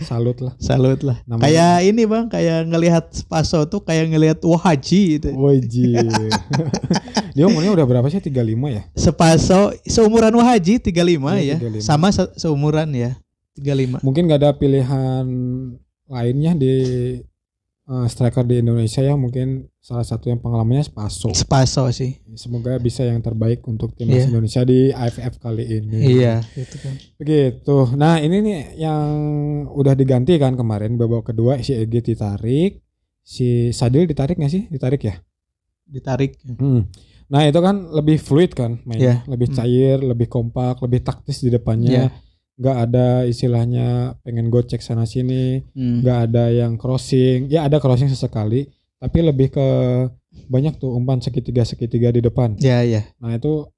salut 0.00 0.38
lah 0.38 0.54
Salut 0.56 1.02
lah. 1.02 1.18
Namanya- 1.24 1.42
Kayak 1.42 1.76
ini 1.84 2.02
Bang, 2.04 2.26
kayak 2.28 2.64
ngelihat 2.64 3.04
Spaso 3.10 3.66
tuh 3.66 3.80
kayak 3.80 4.06
ngelihat 4.08 4.38
Wahaji 4.40 5.18
gitu. 5.18 5.28
Wajib 5.34 6.06
dia 7.34 7.44
umurnya 7.44 7.74
udah 7.74 7.84
berapa 7.84 8.06
sih 8.06 8.20
35 8.20 8.32
ya 8.70 8.82
Spaso 8.94 9.74
seumuran 9.84 10.32
Wahaji 10.32 10.78
35 10.78 10.94
Iya, 11.36 11.42
ya. 11.42 11.56
35. 11.58 11.82
Sama 11.82 12.08
se- 12.08 12.32
seumuran 12.36 12.88
ya. 12.92 13.18
35. 13.56 14.00
mungkin 14.00 14.22
gak 14.26 14.38
ada 14.38 14.52
pilihan 14.52 15.26
lainnya 16.06 16.52
di 16.54 16.72
eh, 17.86 18.06
striker 18.06 18.42
di 18.42 18.58
Indonesia 18.58 18.98
ya 18.98 19.14
mungkin 19.14 19.48
salah 19.78 20.02
satu 20.02 20.26
yang 20.26 20.38
pengalamannya 20.38 20.82
Spaso 20.82 21.30
Spaso 21.32 21.86
sih. 21.90 22.18
semoga 22.34 22.76
bisa 22.76 23.02
yang 23.02 23.18
terbaik 23.18 23.62
untuk 23.64 23.94
timnas 23.94 24.20
Iya. 24.20 24.28
Indonesia 24.28 24.62
di 24.62 24.90
AFF 24.90 25.38
kali 25.38 25.64
ini 25.64 25.98
Iya, 26.16 26.42
gitu 26.52 26.76
kan. 26.78 26.94
begitu 27.16 27.76
nah 27.94 28.18
ini 28.18 28.36
nih 28.40 28.58
yang 28.80 29.08
udah 29.70 29.92
diganti 29.92 30.34
kan 30.34 30.52
kemarin 30.52 30.94
babak 30.94 31.28
kedua 31.28 31.58
si 31.58 31.72
Egi 31.72 32.02
ditarik 32.04 32.82
si 33.20 33.46
Sadil 33.70 34.04
ditarik 34.04 34.34
nggak 34.34 34.50
sih 34.50 34.64
ditarik 34.66 35.02
ya 35.02 35.16
Ditarik. 35.84 36.34
Hmm. 36.42 36.90
Nah 37.26 37.42
itu 37.42 37.58
kan 37.58 37.90
lebih 37.90 38.18
fluid 38.18 38.50
kan 38.52 38.82
mainnya, 38.82 39.22
Iya. 39.22 39.30
lebih 39.30 39.48
Hmm. 39.48 39.56
cair, 39.56 39.96
lebih 40.00 40.26
kompak, 40.26 40.78
lebih 40.80 40.98
taktis 41.00 41.38
di 41.38 41.46
Iya. 41.46 41.54
depannya. 41.54 42.02
Nggak 42.56 42.76
ada 42.88 43.06
istilahnya 43.24 43.86
pengen 44.24 44.48
gocek 44.48 44.80
sana 44.80 45.04
sini, 45.04 45.60
Hmm. 45.76 46.00
nggak 46.00 46.18
ada 46.30 46.44
yang 46.48 46.74
crossing. 46.74 47.52
Ya 47.52 47.68
ada 47.68 47.76
crossing 47.76 48.08
sesekali, 48.08 48.72
tapi 48.96 49.20
lebih 49.20 49.52
ke 49.52 49.66
banyak 50.48 50.76
tuh 50.76 50.92
umpan 50.92 51.20
segitiga 51.20 51.64
segitiga 51.64 52.08
di 52.08 52.20
depan. 52.20 52.56
Ya, 52.56 52.80
ya. 52.80 53.04
Nah 53.20 53.36
itu 53.36 53.68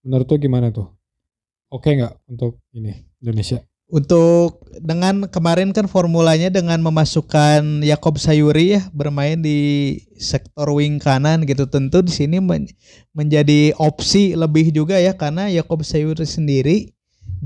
menurut 0.00 0.24
tuh 0.24 0.36
gimana 0.36 0.72
tuh? 0.72 0.88
Oke 1.68 1.92
nggak 1.92 2.14
untuk 2.26 2.56
ini 2.72 3.04
Indonesia? 3.20 3.60
Untuk 3.86 4.66
dengan 4.82 5.30
kemarin 5.30 5.70
kan 5.70 5.86
formulanya 5.86 6.50
dengan 6.50 6.82
memasukkan 6.82 7.86
Yakob 7.86 8.18
Sayuri 8.18 8.74
ya 8.74 8.82
bermain 8.90 9.38
di 9.38 9.94
sektor 10.18 10.66
wing 10.74 10.98
kanan 10.98 11.46
gitu 11.46 11.70
tentu 11.70 12.02
di 12.02 12.10
sini 12.10 12.42
men- 12.42 12.66
menjadi 13.14 13.78
opsi 13.78 14.34
lebih 14.34 14.74
juga 14.74 14.98
ya 14.98 15.14
karena 15.14 15.46
Yakob 15.54 15.86
Sayuri 15.86 16.26
sendiri 16.26 16.95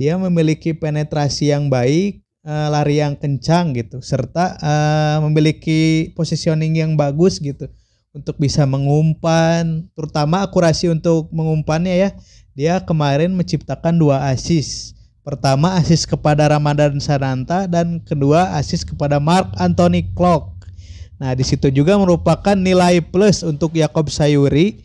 dia 0.00 0.16
memiliki 0.16 0.72
penetrasi 0.72 1.52
yang 1.52 1.68
baik, 1.68 2.24
eh, 2.24 2.68
lari 2.72 3.04
yang 3.04 3.12
kencang 3.20 3.76
gitu 3.76 4.00
serta 4.00 4.56
eh, 4.56 5.16
memiliki 5.28 6.08
positioning 6.16 6.72
yang 6.80 6.96
bagus 6.96 7.36
gitu 7.36 7.68
untuk 8.16 8.40
bisa 8.40 8.64
mengumpan 8.64 9.84
terutama 9.92 10.40
akurasi 10.40 10.88
untuk 10.88 11.28
mengumpannya 11.28 12.08
ya. 12.08 12.10
Dia 12.56 12.80
kemarin 12.80 13.36
menciptakan 13.36 14.00
dua 14.00 14.32
assist. 14.32 14.96
Pertama 15.20 15.76
asis 15.76 16.08
kepada 16.08 16.48
Ramadan 16.48 16.96
Sananta 16.96 17.68
dan 17.68 18.00
kedua 18.00 18.56
asis 18.56 18.88
kepada 18.88 19.20
Mark 19.20 19.52
Anthony 19.60 20.08
Clark. 20.16 20.56
Nah, 21.20 21.36
di 21.36 21.44
situ 21.44 21.68
juga 21.68 22.00
merupakan 22.00 22.56
nilai 22.56 23.04
plus 23.04 23.44
untuk 23.44 23.76
Yakob 23.76 24.08
Sayuri 24.08 24.80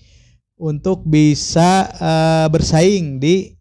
untuk 0.59 1.07
bisa 1.07 1.87
eh, 1.95 2.47
bersaing 2.51 3.23
di 3.23 3.54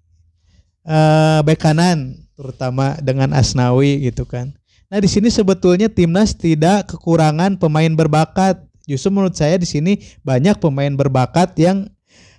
eh, 0.84 1.40
bek 1.42 1.58
kanan 1.60 2.20
terutama 2.36 2.98
dengan 3.00 3.32
Asnawi 3.32 4.04
gitu 4.06 4.28
kan. 4.28 4.52
Nah, 4.92 5.02
di 5.02 5.08
sini 5.10 5.32
sebetulnya 5.32 5.90
timnas 5.90 6.36
tidak 6.36 6.94
kekurangan 6.94 7.58
pemain 7.58 7.90
berbakat. 7.90 8.62
Justru 8.84 9.10
menurut 9.10 9.34
saya 9.34 9.56
di 9.56 9.64
sini 9.64 9.98
banyak 10.20 10.60
pemain 10.60 10.92
berbakat 10.92 11.56
yang 11.56 11.88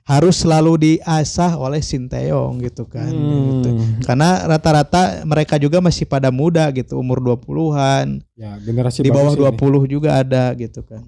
harus 0.05 0.45
selalu 0.45 0.77
diasah 0.77 1.57
oleh 1.57 1.81
Sinteyong 1.81 2.61
gitu 2.61 2.85
kan. 2.85 3.09
gitu. 3.09 3.69
Hmm. 3.73 3.99
Karena 4.05 4.45
rata-rata 4.45 5.25
mereka 5.25 5.57
juga 5.57 5.81
masih 5.81 6.05
pada 6.05 6.29
muda 6.29 6.69
gitu, 6.69 7.01
umur 7.01 7.17
20-an. 7.17 8.21
Ya 8.37 8.53
generasi 8.61 9.01
Di 9.01 9.09
bawah 9.09 9.33
bagus 9.33 9.57
ini. 9.57 9.89
20 9.89 9.93
juga 9.97 10.09
ada 10.21 10.53
gitu 10.53 10.85
kan. 10.85 11.01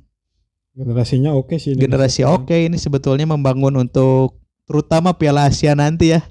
Generasinya 0.73 1.37
oke 1.37 1.61
sih. 1.61 1.77
Indonesia 1.77 1.85
Generasi 1.85 2.21
oke 2.25 2.57
ini 2.57 2.77
sebetulnya 2.81 3.29
membangun 3.29 3.85
untuk 3.85 4.41
terutama 4.65 5.13
Piala 5.13 5.45
Asia 5.45 5.77
nanti 5.77 6.17
ya. 6.17 6.25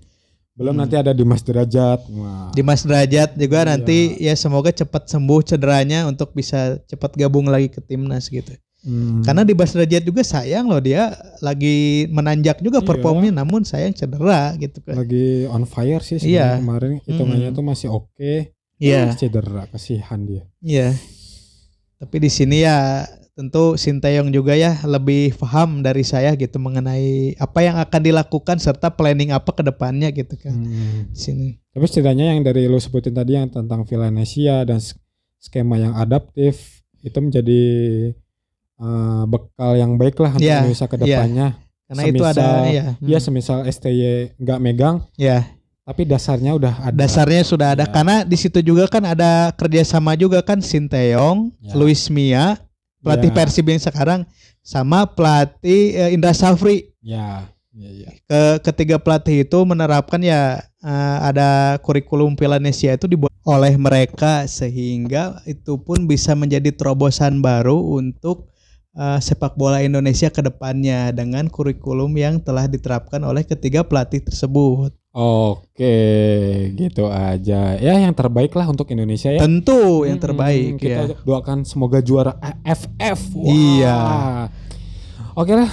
Belum 0.56 0.72
Hmm. 0.72 0.80
nanti 0.82 0.96
ada 0.96 1.12
Dimas 1.12 1.44
Derajat. 1.44 2.00
Wah. 2.08 2.48
Dimas 2.50 2.80
Derajat 2.80 3.36
juga 3.36 3.60
Iya. 3.60 3.68
nanti 3.68 3.98
ya 4.16 4.32
semoga 4.32 4.72
cepat 4.72 5.04
sembuh 5.04 5.44
cederanya 5.44 6.08
untuk 6.08 6.32
bisa 6.32 6.80
cepat 6.82 7.12
gabung 7.14 7.44
lagi 7.46 7.68
ke 7.68 7.78
timnas 7.78 8.26
gitu. 8.26 8.56
Hmm. 8.80 9.20
Karena 9.20 9.44
Dimas 9.44 9.76
Derajat 9.76 10.00
juga 10.00 10.22
sayang 10.22 10.64
loh 10.64 10.80
dia 10.80 11.12
lagi 11.38 12.08
menanjak 12.08 12.58
juga 12.60 12.80
Iya. 12.80 12.88
performnya 12.88 13.32
namun 13.34 13.62
sayang 13.62 13.92
cedera 13.92 14.56
gitu 14.56 14.80
kan. 14.80 14.96
lagi 14.96 15.44
on 15.46 15.68
fire 15.68 16.00
sih 16.00 16.16
Iya. 16.18 16.56
kemarin 16.56 17.04
hitungannya 17.04 17.50
Mm. 17.52 17.56
tuh 17.58 17.64
masih 17.66 17.88
oke 17.90 18.32
Iya. 18.78 19.12
cedera 19.12 19.66
kasihan 19.66 20.22
dia 20.22 20.46
Iya. 20.62 20.96
Tapi 21.96 22.16
di 22.16 22.30
sini 22.30 22.62
ya 22.62 23.04
tentu 23.36 23.76
Sinteyong 23.76 24.28
juga 24.30 24.52
ya 24.52 24.80
lebih 24.82 25.36
paham 25.36 25.78
dari 25.78 26.00
saya 26.00 26.32
gitu 26.32 26.56
mengenai 26.56 27.36
apa 27.36 27.60
yang 27.60 27.76
akan 27.76 28.00
dilakukan 28.02 28.56
serta 28.56 28.88
planning 28.88 29.28
apa 29.28 29.52
ke 29.52 29.60
depannya 29.60 30.08
gitu 30.10 30.34
kan. 30.34 30.56
Hmm. 30.56 31.12
Sini. 31.12 31.60
tapi 31.68 31.84
setidaknya 31.84 32.32
yang 32.32 32.40
dari 32.40 32.64
lu 32.64 32.76
sebutin 32.76 33.12
tadi 33.12 33.36
yang 33.36 33.46
tentang 33.46 33.84
Villanesia 33.84 34.64
dan 34.64 34.80
sk- 34.80 34.96
skema 35.38 35.76
yang 35.76 35.92
adaptif 35.92 36.80
itu 36.98 37.18
menjadi 37.18 37.62
uh, 38.76 39.24
bekal 39.26 39.72
yang 39.74 39.94
baik 39.94 40.16
lah 40.16 40.32
untuk 40.32 40.40
Iya, 40.42 40.64
Indonesia 40.64 40.86
ke 40.86 40.96
depannya 40.96 41.48
Karena 41.86 42.02
itu 42.04 42.24
ada 42.24 42.34
Semisal- 42.34 42.72
ya. 42.72 42.86
hmm, 42.90 43.06
ya 43.06 43.18
semisal 43.20 43.58
STY 43.64 44.02
nggak 44.34 44.58
megang 44.58 44.96
ya, 45.14 45.46
tapi 45.84 46.02
dasarnya 46.02 46.50
udah 46.50 46.74
ada 46.82 46.96
dasarnya 46.96 47.42
sudah 47.44 47.68
ada 47.70 47.84
Iya. 47.84 47.92
karena 47.92 48.16
di 48.24 48.34
situ 48.34 48.58
juga 48.58 48.88
kan 48.88 49.04
ada 49.04 49.52
kerjasama 49.52 50.16
juga 50.16 50.40
kan 50.40 50.58
Sinteyong, 50.58 51.54
Ya. 51.62 51.76
Luis 51.76 52.08
Mia, 52.08 52.58
pelatih 53.04 53.30
Ya. 53.32 53.36
Persib 53.36 53.66
yang 53.68 53.82
sekarang 53.82 54.20
sama 54.60 55.06
pelatih 55.06 55.94
eh, 55.94 56.10
Indra 56.14 56.32
Safri. 56.36 56.92
ya 57.00 57.56
ya, 57.76 57.90
ya. 57.92 58.10
ke 58.24 58.42
ketiga 58.72 58.96
pelatih 58.96 59.44
itu 59.44 59.58
menerapkan 59.68 60.18
ya 60.24 60.64
eh, 60.80 61.18
ada 61.22 61.76
kurikulum 61.84 62.34
Villanesia 62.34 62.96
itu 62.96 63.06
dibuat 63.06 63.32
oleh 63.46 63.76
mereka 63.78 64.48
sehingga 64.48 65.38
itu 65.46 65.78
pun 65.78 66.08
bisa 66.08 66.34
menjadi 66.34 66.72
terobosan 66.72 67.44
baru 67.44 67.76
untuk 67.76 68.50
eh, 68.96 69.20
sepak 69.20 69.54
bola 69.54 69.84
Indonesia 69.84 70.32
ke 70.32 70.40
depannya 70.40 71.12
dengan 71.12 71.46
kurikulum 71.52 72.10
yang 72.16 72.40
telah 72.40 72.66
diterapkan 72.66 73.20
oleh 73.22 73.44
ketiga 73.44 73.84
pelatih 73.84 74.24
tersebut. 74.24 74.96
Oke 75.16 75.96
gitu 76.76 77.08
aja 77.08 77.74
ya 77.74 77.94
yang 77.96 78.12
terbaik 78.12 78.52
lah 78.52 78.68
untuk 78.68 78.84
Indonesia 78.88 79.32
ya 79.32 79.40
Tentu 79.40 80.04
yang 80.04 80.20
terbaik 80.20 80.76
kita 80.76 81.02
ya. 81.08 81.16
doakan 81.18 81.64
semoga 81.64 81.98
juara 81.98 82.36
AFF. 82.36 83.32
Wah. 83.32 83.48
Iya. 83.48 83.98
Oke 85.34 85.52
lah. 85.52 85.72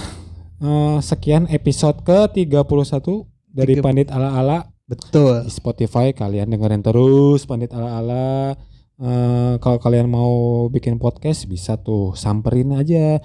Eh, 0.56 0.98
sekian 0.98 1.44
episode 1.46 2.00
ke-31 2.02 3.04
dari 3.46 3.76
Tiga- 3.76 3.84
Pandit 3.84 4.08
Ala-ala 4.08 4.64
Betul. 4.82 5.44
di 5.44 5.52
Spotify. 5.52 6.10
Kalian 6.10 6.48
dengerin 6.48 6.80
terus 6.80 7.44
Pandit 7.44 7.68
Ala-ala. 7.70 8.56
Eh, 8.94 9.54
kalau 9.58 9.76
kalian 9.76 10.06
mau 10.06 10.32
bikin 10.68 10.96
podcast 10.96 11.44
bisa 11.44 11.76
tuh 11.76 12.14
samperin 12.14 12.72
aja 12.72 13.20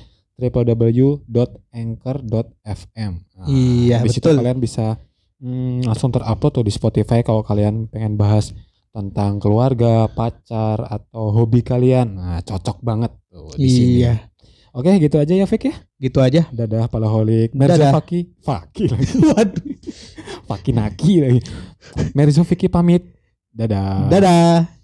www.anchor.fm. 1.79 3.11
Nah, 3.35 3.45
Iya, 3.47 4.01
di 4.01 4.09
situ 4.09 4.25
betul. 4.25 4.37
kalian 4.37 4.59
bisa 4.59 4.95
hmm, 5.39 5.87
langsung 5.87 6.11
terupload 6.13 6.51
tuh 6.61 6.65
di 6.65 6.73
Spotify 6.73 7.23
kalau 7.23 7.43
kalian 7.43 7.87
pengen 7.91 8.15
bahas 8.15 8.55
tentang 8.89 9.37
keluarga, 9.37 10.09
pacar 10.09 10.81
atau 10.85 11.31
hobi 11.31 11.61
kalian. 11.61 12.17
Nah, 12.17 12.39
cocok 12.41 12.81
banget 12.81 13.11
tuh 13.29 13.53
di 13.55 13.69
sini. 13.69 13.93
Iya. 14.03 14.13
Oke, 14.69 15.01
gitu 15.01 15.17
aja 15.17 15.33
ya 15.33 15.45
Fik 15.49 15.63
ya. 15.65 15.75
Gitu 15.97 16.19
aja. 16.21 16.45
Dadah 16.53 16.85
palaholik. 16.85 17.57
Merzo 17.57 17.73
Dadah. 17.77 17.93
Faki. 17.97 18.19
Faki 18.45 18.83
lagi. 18.85 19.13
Waduh. 19.33 19.65
Faki 20.45 20.71
Naki 20.77 21.13
lagi. 21.25 21.41
Merzo 22.13 22.45
Fiki 22.45 22.69
pamit. 22.69 23.01
Dadah. 23.49 24.07
Dadah. 24.07 24.78